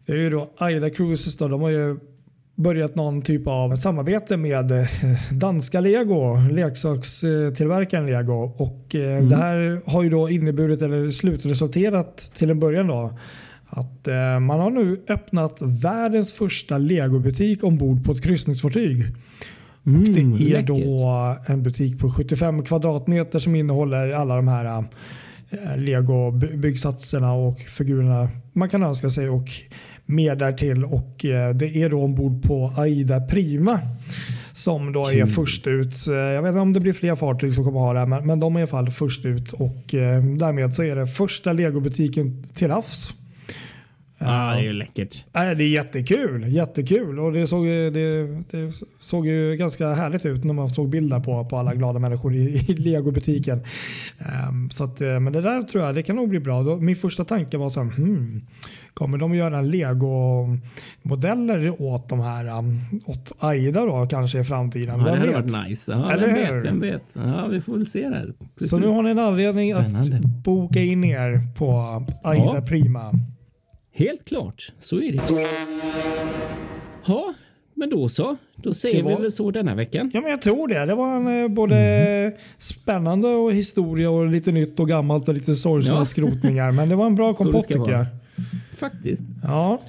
Det 0.07 0.13
är 0.13 0.17
ju 0.17 0.31
då 0.31 0.55
Aida 0.59 0.91
Cruises. 0.91 1.37
Då, 1.37 1.49
de 1.49 1.61
har 1.61 1.71
ju 1.71 1.97
börjat 2.57 2.95
någon 2.95 3.23
typ 3.23 3.47
av 3.47 3.77
samarbete 3.77 4.37
med 4.37 4.73
eh, 4.73 4.87
danska 5.33 5.81
Lego, 5.81 6.37
leksakstillverkaren 6.51 8.07
Lego. 8.07 8.55
Och 8.57 8.95
eh, 8.95 9.25
Det 9.27 9.37
här 9.37 9.91
har 9.91 10.03
ju 10.03 10.11
då 10.11 10.31
inneburit, 10.31 10.83
eller 10.83 11.11
slutresulterat 11.11 12.17
till 12.35 12.51
en 12.51 12.59
början 12.59 12.87
då, 12.87 13.19
att 13.67 14.09
eh, 14.09 14.41
man 14.41 14.61
har 14.61 14.71
nu 14.71 14.97
öppnat 15.09 15.63
världens 15.85 16.35
första 16.35 16.79
legobutik 16.79 17.65
ombord 17.65 18.05
på 18.05 18.13
ett 18.13 18.23
kryssningsfartyg. 18.23 19.01
Och 19.87 19.91
det 20.15 20.21
är 20.21 20.59
Mm, 20.59 20.67
då 20.67 21.37
en 21.47 21.63
butik 21.63 21.99
på 21.99 22.11
75 22.11 22.63
kvadratmeter 22.65 23.39
som 23.39 23.55
innehåller 23.55 24.11
alla 24.11 24.37
de 24.37 24.49
här 24.49 24.85
Lego 25.77 26.31
by- 26.31 26.57
byggsatserna 26.57 27.33
och 27.33 27.59
figurerna 27.61 28.29
man 28.53 28.69
kan 28.69 28.83
önska 28.83 29.11
sig 29.11 29.29
och 29.29 29.49
mer 30.07 30.37
därtill. 30.37 30.85
Och 30.85 31.25
eh, 31.25 31.55
det 31.55 31.77
är 31.77 31.91
då 31.91 32.03
ombord 32.03 32.43
på 32.43 32.73
Aida 32.77 33.21
Prima 33.21 33.81
som 34.53 34.93
då 34.93 35.09
är 35.13 35.27
först 35.27 35.67
ut. 35.67 36.09
Eh, 36.09 36.15
Jag 36.15 36.43
vet 36.43 36.49
inte 36.49 36.61
om 36.61 36.73
det 36.73 36.81
blir 36.81 36.93
fler 36.93 37.15
fartyg 37.15 37.55
som 37.55 37.65
kommer 37.65 37.81
ha 37.81 37.93
det 37.93 37.99
här, 37.99 38.07
men, 38.07 38.27
men 38.27 38.41
de 38.41 38.57
är 38.57 38.61
i 38.61 38.63
alla 38.63 38.71
fall 38.71 38.91
först 38.91 39.25
ut 39.25 39.53
och 39.53 39.95
eh, 39.95 40.23
därmed 40.25 40.75
så 40.75 40.83
är 40.83 40.97
det 40.97 41.07
första 41.07 41.53
legobutiken 41.53 42.47
till 42.55 42.71
havs. 42.71 43.15
Ja, 44.19 44.27
det 44.27 44.33
är 44.59 44.63
ju 44.63 44.73
läckert. 44.73 45.25
Nej, 45.33 45.55
det 45.55 45.65
är 45.65 45.69
jättekul. 45.69 46.53
Jättekul. 46.53 47.19
Och 47.19 47.33
det 47.33 47.47
såg, 47.47 47.67
ju- 47.67 47.91
det, 47.91 48.27
det 48.51 48.73
såg 49.01 49.27
ju 49.27 49.57
ganska 49.57 49.95
härligt 49.95 50.27
ut 50.27 50.45
när 50.45 50.55
man 50.55 50.69
såg 50.69 50.89
bilder 50.89 51.21
på, 51.21 51.45
på 51.45 51.57
alla 51.59 51.75
glada 51.75 51.99
människor 51.99 52.35
i, 52.35 52.65
i 52.69 52.75
legobutiken. 52.75 53.61
Ehm, 54.19 54.71
så 54.71 54.85
att, 54.85 55.01
eh, 55.01 55.21
men 55.21 55.33
det 55.33 55.41
där 55.41 55.63
tror 55.63 55.85
jag 55.85 55.95
det 55.95 56.03
kan 56.03 56.17
nog 56.17 56.29
bli 56.29 56.41
bra. 56.41 56.63
Då, 56.63 56.77
min 56.77 56.97
första 56.97 57.25
tanke 57.25 57.57
var 57.57 57.71
så 57.71 57.83
här, 57.83 57.91
hmm, 57.91 58.41
kommer 58.95 59.19
de 59.19 59.31
att 59.33 59.37
göra 59.39 59.61
lego-modeller 59.63 61.83
åt 61.83 62.09
de 62.09 62.21
här 62.21 62.59
um, 62.59 62.81
åt 63.07 63.33
Aida 63.39 63.81
då 63.81 64.07
kanske 64.11 64.41
i 64.41 64.45
framtiden? 64.45 64.99
Ja, 65.01 65.05
det 65.05 65.11
hade 65.11 65.27
vet? 65.27 65.35
varit 65.53 65.69
nice. 65.69 65.93
Ja, 65.93 66.13
Eller 66.13 66.27
vem 66.27 66.37
hur? 66.37 66.55
vet, 66.55 66.65
vem 66.65 66.81
vet. 66.81 67.03
Ja, 67.13 67.47
vi 67.47 67.61
får 67.61 67.77
väl 67.77 67.87
se 67.87 68.09
där. 68.09 68.33
Precis. 68.55 68.71
Så 68.71 68.79
nu 68.79 68.87
har 68.87 69.03
ni 69.03 69.11
en 69.11 69.19
anledning 69.19 69.73
Spännande. 69.75 70.17
att 70.17 70.25
boka 70.45 70.81
in 70.81 71.05
er 71.05 71.41
på 71.57 71.71
Aida 72.25 72.45
Ja. 72.55 72.63
Prima. 72.69 73.13
Helt 73.97 74.25
klart, 74.25 74.73
så 74.81 74.97
är 75.01 75.13
det. 75.13 75.47
Ja, 77.07 77.35
men 77.75 77.91
då 77.91 78.09
så. 78.09 78.37
Då 78.57 78.75
säger 78.75 79.03
var- 79.03 79.17
vi 79.17 79.23
väl 79.23 79.33
så 79.33 79.51
denna 79.51 79.75
veckan. 79.75 80.11
Ja, 80.15 80.21
men 80.21 80.31
jag 80.31 80.43
tror 80.43 80.69
det. 80.69 80.87
Det 80.87 80.95
var 80.95 81.17
en 81.17 81.43
eh, 81.43 81.49
både 81.49 81.77
Mm. 81.77 82.33
spännande 82.59 83.29
och 83.29 83.53
historia 83.53 84.11
och 84.11 84.27
lite 84.27 84.53
nytt 84.53 84.81
och 84.81 84.89
gammalt 84.89 85.29
och 85.29 85.35
lite 85.35 85.55
sorgsna 85.55 85.95
Ja. 85.95 86.05
skrotningar. 86.05 86.73
Men 86.73 86.89
det 86.89 86.97
var 86.97 87.07
en 87.07 87.15
bra 87.15 87.35
kompott 87.35 87.69
tycker 87.69 87.91
jag. 87.93 88.07
Faktiskt. 88.77 89.25
Ja. 89.43 89.81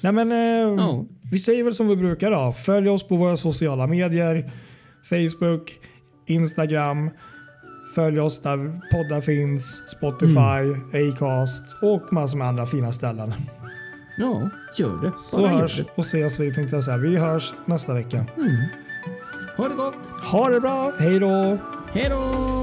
Nej, 0.00 0.12
men, 0.12 0.32
eh, 0.32 0.38
Ja. 0.84 1.04
Vi 1.32 1.38
säger 1.38 1.64
väl 1.64 1.74
som 1.74 1.88
vi 1.88 1.96
brukar 1.96 2.30
då. 2.30 2.52
Följ 2.52 2.88
oss 2.88 3.08
på 3.08 3.16
våra 3.16 3.36
sociala 3.36 3.86
medier. 3.86 4.50
Facebook, 5.04 5.72
Instagram. 6.26 7.10
Följ 7.94 8.20
oss 8.20 8.40
där 8.40 8.80
poddar 8.92 9.20
finns. 9.20 9.82
Spotify, 9.90 10.34
Mm. 10.94 11.12
Acast 11.12 11.64
och 11.82 12.12
massor 12.12 12.38
med 12.38 12.48
andra 12.48 12.66
fina 12.66 12.92
ställen. 12.92 13.34
Ja, 14.18 14.50
gör 14.76 15.02
det. 15.02 15.12
Så 15.20 15.36
Bara 15.40 15.52
gör 15.52 15.58
hörs 15.60 15.76
det. 15.76 15.84
och 15.94 16.04
ses 16.04 16.40
vi 16.40 16.54
tänkte 16.54 16.76
jag 16.76 16.84
säga. 16.84 16.96
Vi 16.96 17.16
hörs 17.16 17.52
nästa 17.66 17.94
vecka. 17.94 18.26
Ha 19.56 19.68
det 19.68 19.74
gott. 19.74 19.94
Ha 20.32 20.48
det 20.48 20.60
bra. 20.60 20.92
Hej 20.98 21.18
då! 21.20 21.58
Hej 21.92 22.08
då! 22.10 22.62